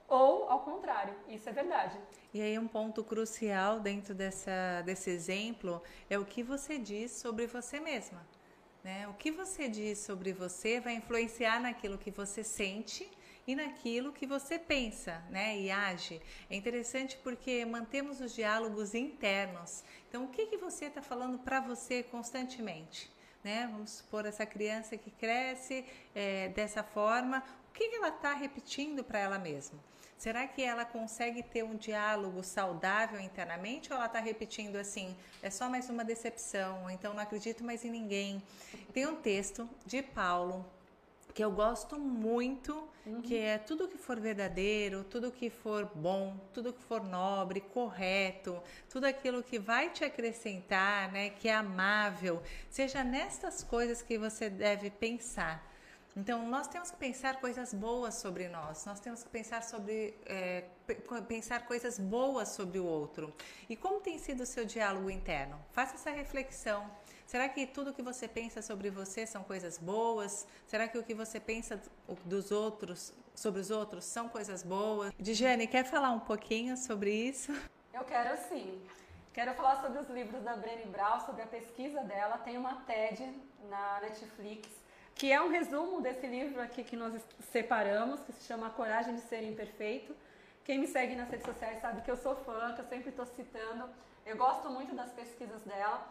ou 0.09 0.49
ao 0.49 0.61
contrário, 0.61 1.15
isso 1.29 1.49
é 1.49 1.53
verdade. 1.53 1.99
E 2.33 2.41
aí 2.41 2.59
um 2.59 2.69
ponto 2.69 3.03
crucial 3.03 3.81
dentro 3.81 4.15
dessa, 4.15 4.83
desse 4.85 5.11
exemplo 5.11 5.83
é 6.09 6.19
o 6.19 6.25
que 6.25 6.43
você 6.43 6.79
diz 6.79 7.13
sobre 7.13 7.47
você 7.47 7.81
mesma. 7.81 8.27
Né? 8.85 9.09
O 9.09 9.15
que 9.15 9.31
você 9.31 9.69
diz 9.69 9.99
sobre 9.99 10.33
você 10.33 10.79
vai 10.79 10.95
influenciar 10.95 11.61
naquilo 11.61 11.99
que 11.99 12.11
você 12.11 12.45
sente 12.45 13.11
e 13.47 13.55
naquilo 13.55 14.13
que 14.13 14.27
você 14.27 14.59
pensa 14.59 15.23
né, 15.31 15.57
e 15.59 15.71
age. 15.71 16.21
É 16.51 16.57
interessante 16.57 17.17
porque 17.23 17.65
mantemos 17.65 18.21
os 18.21 18.35
diálogos 18.35 18.95
internos. 18.95 19.85
Então, 20.09 20.25
o 20.25 20.29
que, 20.29 20.47
que 20.47 20.57
você 20.57 20.87
está 20.87 21.01
falando 21.01 21.39
para 21.39 21.61
você 21.61 22.03
constantemente? 22.03 23.11
Né? 23.45 23.69
Vamos 23.71 23.91
supor 23.93 24.27
essa 24.27 24.45
criança 24.45 24.97
que 24.97 25.11
cresce 25.11 25.85
é, 26.15 26.49
dessa 26.49 26.83
forma, 26.83 27.43
o 27.71 27.73
que, 27.73 27.89
que 27.89 27.97
ela 27.97 28.09
está 28.09 28.35
repetindo 28.35 29.05
para 29.05 29.21
ela 29.21 29.39
mesma? 29.39 29.79
Será 30.19 30.47
que 30.47 30.63
ela 30.63 30.85
consegue 30.85 31.43
ter 31.43 31.63
um 31.63 31.77
diálogo 31.77 32.43
saudável 32.43 33.21
internamente 33.21 33.93
ou 33.93 33.97
ela 33.97 34.07
está 34.07 34.19
repetindo 34.19 34.77
assim, 34.77 35.15
é 35.43 35.51
só 35.51 35.69
mais 35.69 35.91
uma 35.91 36.03
decepção, 36.03 36.85
ou 36.85 36.91
então 36.91 37.13
não 37.13 37.23
acredito 37.23 37.63
mais 37.63 37.85
em 37.85 37.91
ninguém? 37.91 38.43
Tem 38.95 39.07
um 39.07 39.17
texto 39.17 39.69
de 39.85 40.03
Paulo 40.03 40.65
que 41.37 41.45
eu 41.45 41.51
gosto 41.51 41.99
muito, 41.99 42.89
uhum. 43.05 43.21
que 43.21 43.37
é 43.37 43.59
tudo 43.59 43.87
que 43.87 43.99
for 43.99 44.19
verdadeiro, 44.19 45.05
tudo 45.05 45.31
que 45.31 45.51
for 45.51 45.85
bom, 45.95 46.35
tudo 46.51 46.73
que 46.73 46.83
for 46.83 47.05
nobre, 47.05 47.61
correto, 47.61 48.59
tudo 48.89 49.05
aquilo 49.05 49.43
que 49.43 49.59
vai 49.59 49.91
te 49.91 50.03
acrescentar, 50.03 51.13
né, 51.13 51.29
que 51.29 51.47
é 51.47 51.55
amável, 51.55 52.43
seja 52.71 53.05
nestas 53.05 53.63
coisas 53.63 54.01
que 54.01 54.17
você 54.17 54.49
deve 54.49 54.89
pensar. 54.89 55.63
Então, 56.17 56.49
nós 56.49 56.67
temos 56.69 56.91
que 56.91 56.97
pensar 56.97 57.39
coisas 57.39 57.75
boas 57.75 58.15
sobre 58.15 58.49
nós, 58.49 58.87
nós 58.87 58.99
temos 58.99 59.23
que 59.23 59.29
pensar 59.29 59.63
sobre 59.63 60.15
é, 60.25 60.65
pensar 61.29 61.67
coisas 61.67 61.99
boas 61.99 62.49
sobre 62.49 62.79
o 62.79 62.87
outro. 62.87 63.35
E 63.69 63.77
como 63.77 64.01
tem 64.01 64.19
sido 64.19 64.45
o 64.45 64.47
seu 64.47 64.65
diálogo 64.65 65.11
interno? 65.11 65.61
Faça 65.73 65.97
essa 65.97 66.11
reflexão. 66.11 66.91
Será 67.27 67.49
que 67.49 67.67
tudo 67.67 67.93
que 67.93 68.03
você 68.03 68.29
pensa 68.29 68.63
sobre 68.63 68.89
você 68.89 69.27
são 69.27 69.43
coisas 69.43 69.79
boas? 69.79 70.47
Será 70.65 70.87
que 70.87 70.97
o 70.97 71.03
que 71.03 71.13
você 71.13 71.41
pensa 71.41 71.81
dos 72.25 72.53
outros, 72.53 73.13
sobre 73.35 73.61
os 73.61 73.69
outros, 73.69 74.05
são 74.05 74.29
coisas 74.29 74.63
boas? 74.63 75.13
Diane, 75.19 75.67
quer 75.67 75.85
falar 75.85 76.13
um 76.13 76.21
pouquinho 76.21 76.77
sobre 76.77 77.11
isso? 77.13 77.53
Eu 77.93 78.05
quero 78.05 78.37
sim. 78.49 78.81
Quero 79.35 79.53
falar 79.55 79.83
sobre 79.83 79.99
os 79.99 80.09
livros 80.09 80.41
da 80.45 80.55
Brené 80.55 80.87
Brown, 80.87 81.19
sobre 81.27 81.43
a 81.43 81.47
pesquisa 81.47 82.01
dela. 82.05 82.39
Tem 82.39 82.57
uma 82.57 82.77
TED 82.83 83.37
na 83.69 84.01
Netflix, 84.03 84.69
que 85.15 85.33
é 85.33 85.43
um 85.43 85.49
resumo 85.49 86.01
desse 86.01 86.29
livro 86.29 86.63
aqui 86.63 86.85
que 86.85 86.95
nós 86.97 87.21
separamos, 87.51 88.21
que 88.21 88.33
se 88.35 88.45
chama 88.45 88.69
A 88.69 88.71
Coragem 88.71 89.17
de 89.17 89.23
Ser 89.23 89.43
Imperfeito, 89.43 90.15
Quem 90.67 90.79
me 90.79 90.87
segue 90.89 91.15
nas 91.15 91.29
redes 91.29 91.47
sociais 91.47 91.81
sabe 91.81 92.03
que 92.03 92.11
eu 92.11 92.17
sou 92.17 92.35
fã, 92.35 92.73
que 92.75 92.81
eu 92.81 92.89
sempre 92.89 93.11
estou 93.11 93.25
citando. 93.25 93.89
Eu 94.25 94.37
gosto 94.37 94.69
muito 94.69 94.95
das 94.97 95.13
pesquisas 95.13 95.63
dela, 95.63 96.05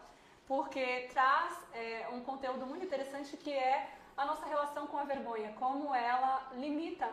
porque 0.46 1.08
traz 1.12 1.52
é, 1.74 2.08
um 2.12 2.20
conteúdo 2.20 2.66
muito 2.66 2.84
interessante 2.84 3.36
que 3.36 3.52
é 3.52 3.90
a 4.16 4.24
nossa 4.24 4.46
relação 4.46 4.86
com 4.86 4.96
a 4.96 5.04
vergonha, 5.04 5.52
como 5.58 5.94
ela 5.94 6.50
limita, 6.54 7.08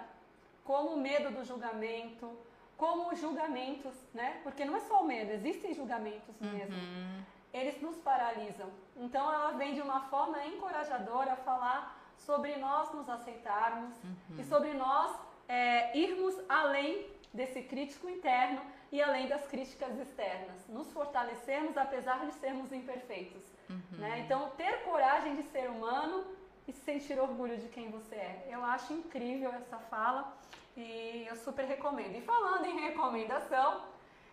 como 0.63 0.91
o 0.91 0.97
medo 0.97 1.31
do 1.31 1.43
julgamento, 1.43 2.31
como 2.77 3.11
os 3.11 3.19
julgamentos, 3.19 3.93
né? 4.13 4.39
Porque 4.43 4.63
não 4.63 4.75
é 4.75 4.79
só 4.81 5.01
o 5.01 5.05
medo, 5.05 5.31
existem 5.31 5.73
julgamentos 5.73 6.39
mesmo. 6.39 6.75
Uhum. 6.75 7.23
Eles 7.53 7.81
nos 7.81 7.97
paralisam. 7.97 8.69
Então 8.95 9.31
ela 9.31 9.51
vem 9.51 9.73
de 9.73 9.81
uma 9.81 10.01
forma 10.01 10.43
encorajadora 10.45 11.35
falar 11.37 11.99
sobre 12.17 12.55
nós 12.57 12.91
nos 12.93 13.09
aceitarmos 13.09 13.93
uhum. 14.03 14.39
e 14.39 14.43
sobre 14.45 14.73
nós 14.73 15.15
é, 15.47 15.97
irmos 15.97 16.35
além 16.47 17.07
desse 17.33 17.61
crítico 17.63 18.09
interno 18.09 18.61
e 18.93 19.01
além 19.01 19.27
das 19.27 19.43
críticas 19.47 19.97
externas. 19.99 20.67
Nos 20.69 20.91
fortalecermos 20.91 21.75
apesar 21.75 22.27
de 22.27 22.33
sermos 22.35 22.71
imperfeitos. 22.71 23.43
Uhum. 23.67 23.97
Né? 23.97 24.19
Então, 24.19 24.51
ter 24.51 24.83
coragem 24.83 25.35
de 25.35 25.43
ser 25.49 25.67
humano 25.67 26.23
e 26.67 26.71
sentir 26.71 27.19
orgulho 27.19 27.57
de 27.57 27.69
quem 27.69 27.89
você 27.89 28.13
é. 28.13 28.47
Eu 28.51 28.63
acho 28.63 28.93
incrível 28.93 29.51
essa 29.51 29.79
fala 29.79 30.37
e 30.77 31.25
eu 31.27 31.35
super 31.37 31.65
recomendo. 31.65 32.15
E 32.15 32.21
falando 32.21 32.65
em 32.65 32.81
recomendação, 32.81 33.81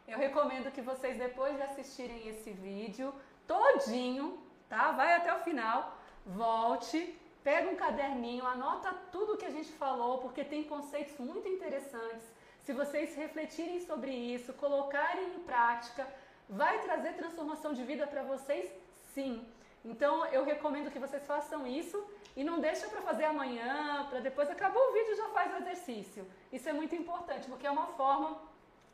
eu 0.06 0.18
recomendo 0.18 0.70
que 0.70 0.82
vocês 0.82 1.16
depois 1.16 1.56
de 1.56 1.62
assistirem 1.62 2.28
esse 2.28 2.50
vídeo 2.50 3.14
todinho, 3.46 4.38
tá? 4.68 4.92
Vai 4.92 5.14
até 5.14 5.34
o 5.34 5.38
final, 5.38 5.96
volte, 6.26 7.18
pega 7.42 7.70
um 7.70 7.76
caderninho, 7.76 8.46
anota 8.46 8.92
tudo 9.10 9.38
que 9.38 9.46
a 9.46 9.50
gente 9.50 9.72
falou, 9.72 10.18
porque 10.18 10.44
tem 10.44 10.64
conceitos 10.64 11.18
muito 11.18 11.48
interessantes. 11.48 12.39
Se 12.70 12.74
vocês 12.74 13.16
refletirem 13.16 13.80
sobre 13.80 14.12
isso, 14.12 14.52
colocarem 14.52 15.34
em 15.34 15.40
prática, 15.40 16.06
vai 16.48 16.78
trazer 16.82 17.14
transformação 17.14 17.72
de 17.72 17.82
vida 17.82 18.06
para 18.06 18.22
vocês? 18.22 18.70
Sim. 19.12 19.44
Então 19.84 20.24
eu 20.26 20.44
recomendo 20.44 20.88
que 20.88 21.00
vocês 21.00 21.26
façam 21.26 21.66
isso 21.66 22.00
e 22.36 22.44
não 22.44 22.60
deixa 22.60 22.86
para 22.86 23.02
fazer 23.02 23.24
amanhã, 23.24 24.06
para 24.08 24.20
depois 24.20 24.48
acabou 24.48 24.80
o 24.88 24.92
vídeo 24.92 25.16
já 25.16 25.28
faz 25.30 25.52
o 25.52 25.56
exercício. 25.56 26.24
Isso 26.52 26.68
é 26.68 26.72
muito 26.72 26.94
importante, 26.94 27.48
porque 27.48 27.66
é 27.66 27.70
uma 27.72 27.88
forma 27.88 28.40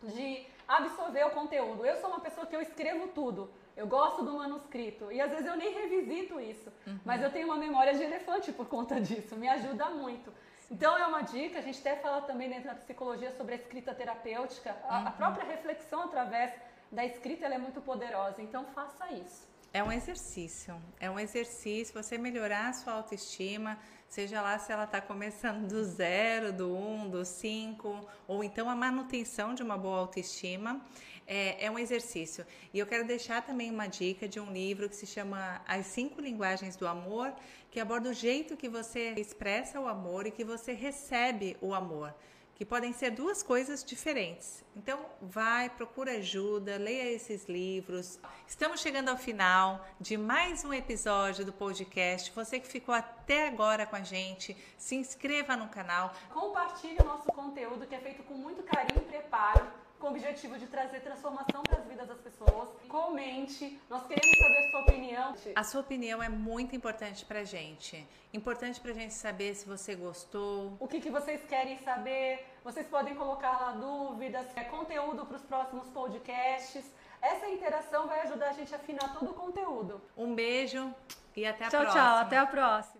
de 0.02 0.46
absorver 0.66 1.24
o 1.26 1.30
conteúdo. 1.32 1.84
Eu 1.84 1.98
sou 1.98 2.08
uma 2.08 2.20
pessoa 2.20 2.46
que 2.46 2.56
eu 2.56 2.62
escrevo 2.62 3.08
tudo. 3.08 3.50
Eu 3.76 3.86
gosto 3.86 4.24
do 4.24 4.32
manuscrito 4.32 5.12
e 5.12 5.20
às 5.20 5.30
vezes 5.30 5.44
eu 5.44 5.54
nem 5.54 5.70
revisito 5.70 6.40
isso, 6.40 6.72
uhum. 6.86 6.98
mas 7.04 7.20
eu 7.20 7.30
tenho 7.30 7.46
uma 7.48 7.58
memória 7.58 7.92
de 7.92 8.02
elefante 8.02 8.50
por 8.52 8.68
conta 8.68 8.98
disso, 8.98 9.36
me 9.36 9.46
ajuda 9.46 9.90
muito. 9.90 10.32
Então 10.70 10.98
é 10.98 11.06
uma 11.06 11.22
dica, 11.22 11.58
a 11.58 11.62
gente 11.62 11.78
até 11.78 11.96
fala 11.96 12.22
também 12.22 12.48
dentro 12.48 12.66
da 12.66 12.74
psicologia 12.74 13.30
sobre 13.32 13.54
a 13.54 13.56
escrita 13.56 13.94
terapêutica, 13.94 14.70
uhum. 14.70 14.90
a, 14.90 14.96
a, 14.96 15.04
uhum. 15.04 15.12
própria 15.12 15.44
reflexão 15.44 16.02
através 16.02 16.52
da 16.90 17.04
escrita 17.04 17.46
é 17.46 17.58
muito 17.58 17.80
poderosa, 17.80 18.42
então 18.42 18.64
faça 18.66 19.10
isso. 19.12 19.46
É 19.72 19.82
um 19.82 19.92
exercício, 19.92 20.80
é 20.98 21.10
um 21.10 21.18
exercício, 21.18 21.92
você 21.92 22.16
melhorar 22.16 22.68
a 22.68 22.72
sua 22.72 22.94
autoestima, 22.94 23.78
seja 24.08 24.40
lá 24.40 24.58
se 24.58 24.72
ela 24.72 24.84
está 24.84 25.00
começando 25.00 25.68
do 25.68 25.84
zero, 25.84 26.52
do 26.52 26.74
um, 26.74 27.10
do 27.10 27.24
cinco, 27.24 28.00
ou 28.26 28.42
então 28.42 28.70
a 28.70 28.74
manutenção 28.74 29.54
de 29.54 29.62
uma 29.62 29.76
boa 29.76 29.98
autoestima, 29.98 30.80
é, 31.26 31.64
é, 31.64 31.70
um 31.70 31.78
exercício. 31.78 32.46
E 32.72 32.78
eu 32.78 32.86
quero 32.86 33.06
deixar 33.06 33.42
também 33.42 33.70
uma 33.70 33.86
dica 33.86 34.28
de 34.28 34.38
um 34.38 34.52
livro 34.52 34.88
que 34.88 34.96
se 34.96 35.06
chama 35.06 35.60
As 35.66 35.86
Cinco 35.86 36.20
Linguagens 36.20 36.76
do 36.76 36.86
Amor, 36.86 37.34
que 37.70 37.80
aborda 37.80 38.10
o 38.10 38.14
jeito 38.14 38.56
que 38.56 38.68
você 38.68 39.14
expressa 39.16 39.80
o 39.80 39.88
amor 39.88 40.26
e 40.26 40.30
que 40.30 40.44
você 40.44 40.72
recebe 40.72 41.56
o 41.60 41.74
amor 41.74 42.14
que 42.56 42.64
podem 42.64 42.90
ser 42.90 43.10
duas 43.10 43.42
coisas 43.42 43.84
diferentes. 43.84 44.64
Então, 44.74 44.98
vai, 45.20 45.68
procura 45.68 46.12
ajuda, 46.12 46.78
leia 46.78 47.12
esses 47.12 47.46
livros. 47.46 48.18
Estamos 48.48 48.80
chegando 48.80 49.10
ao 49.10 49.18
final 49.18 49.86
de 50.00 50.16
mais 50.16 50.64
um 50.64 50.72
episódio 50.72 51.44
do 51.44 51.52
podcast. 51.52 52.32
Você 52.34 52.58
que 52.58 52.66
ficou 52.66 52.94
até 52.94 53.46
agora 53.46 53.84
com 53.84 53.94
a 53.94 54.02
gente, 54.02 54.56
se 54.78 54.96
inscreva 54.96 55.54
no 55.54 55.68
canal. 55.68 56.14
Compartilhe 56.32 56.96
o 56.98 57.04
nosso 57.04 57.26
conteúdo 57.26 57.86
que 57.86 57.94
é 57.94 58.00
feito 58.00 58.22
com 58.22 58.32
muito 58.32 58.62
carinho 58.62 59.02
e 59.02 59.04
preparo 59.04 59.85
com 59.98 60.06
o 60.08 60.10
objetivo 60.10 60.58
de 60.58 60.66
trazer 60.66 61.00
transformação 61.00 61.62
para 61.62 61.78
as 61.78 61.86
vidas 61.86 62.08
das 62.08 62.20
pessoas. 62.20 62.68
Comente, 62.88 63.80
nós 63.88 64.06
queremos 64.06 64.38
saber 64.38 64.58
a 64.58 64.70
sua 64.70 64.80
opinião. 64.80 65.34
A 65.54 65.64
sua 65.64 65.80
opinião 65.80 66.22
é 66.22 66.28
muito 66.28 66.76
importante 66.76 67.24
para 67.24 67.44
gente. 67.44 68.06
Importante 68.32 68.80
para 68.80 68.92
gente 68.92 69.14
saber 69.14 69.54
se 69.54 69.66
você 69.66 69.94
gostou. 69.94 70.76
O 70.78 70.86
que, 70.86 71.00
que 71.00 71.10
vocês 71.10 71.42
querem 71.46 71.78
saber? 71.78 72.44
Vocês 72.64 72.86
podem 72.86 73.14
colocar 73.14 73.52
lá 73.60 73.72
dúvidas, 73.72 74.46
é, 74.56 74.64
conteúdo 74.64 75.24
para 75.24 75.36
os 75.36 75.42
próximos 75.42 75.86
podcasts. 75.88 76.84
Essa 77.22 77.48
interação 77.48 78.06
vai 78.06 78.20
ajudar 78.20 78.50
a 78.50 78.52
gente 78.52 78.72
a 78.74 78.76
afinar 78.76 79.12
todo 79.14 79.30
o 79.30 79.34
conteúdo. 79.34 80.00
Um 80.16 80.34
beijo 80.34 80.94
e 81.34 81.46
até 81.46 81.64
a 81.64 81.68
tchau, 81.68 81.80
próxima. 81.80 82.02
Tchau, 82.02 82.12
tchau. 82.12 82.26
Até 82.26 82.38
a 82.38 82.46
próxima. 82.46 82.95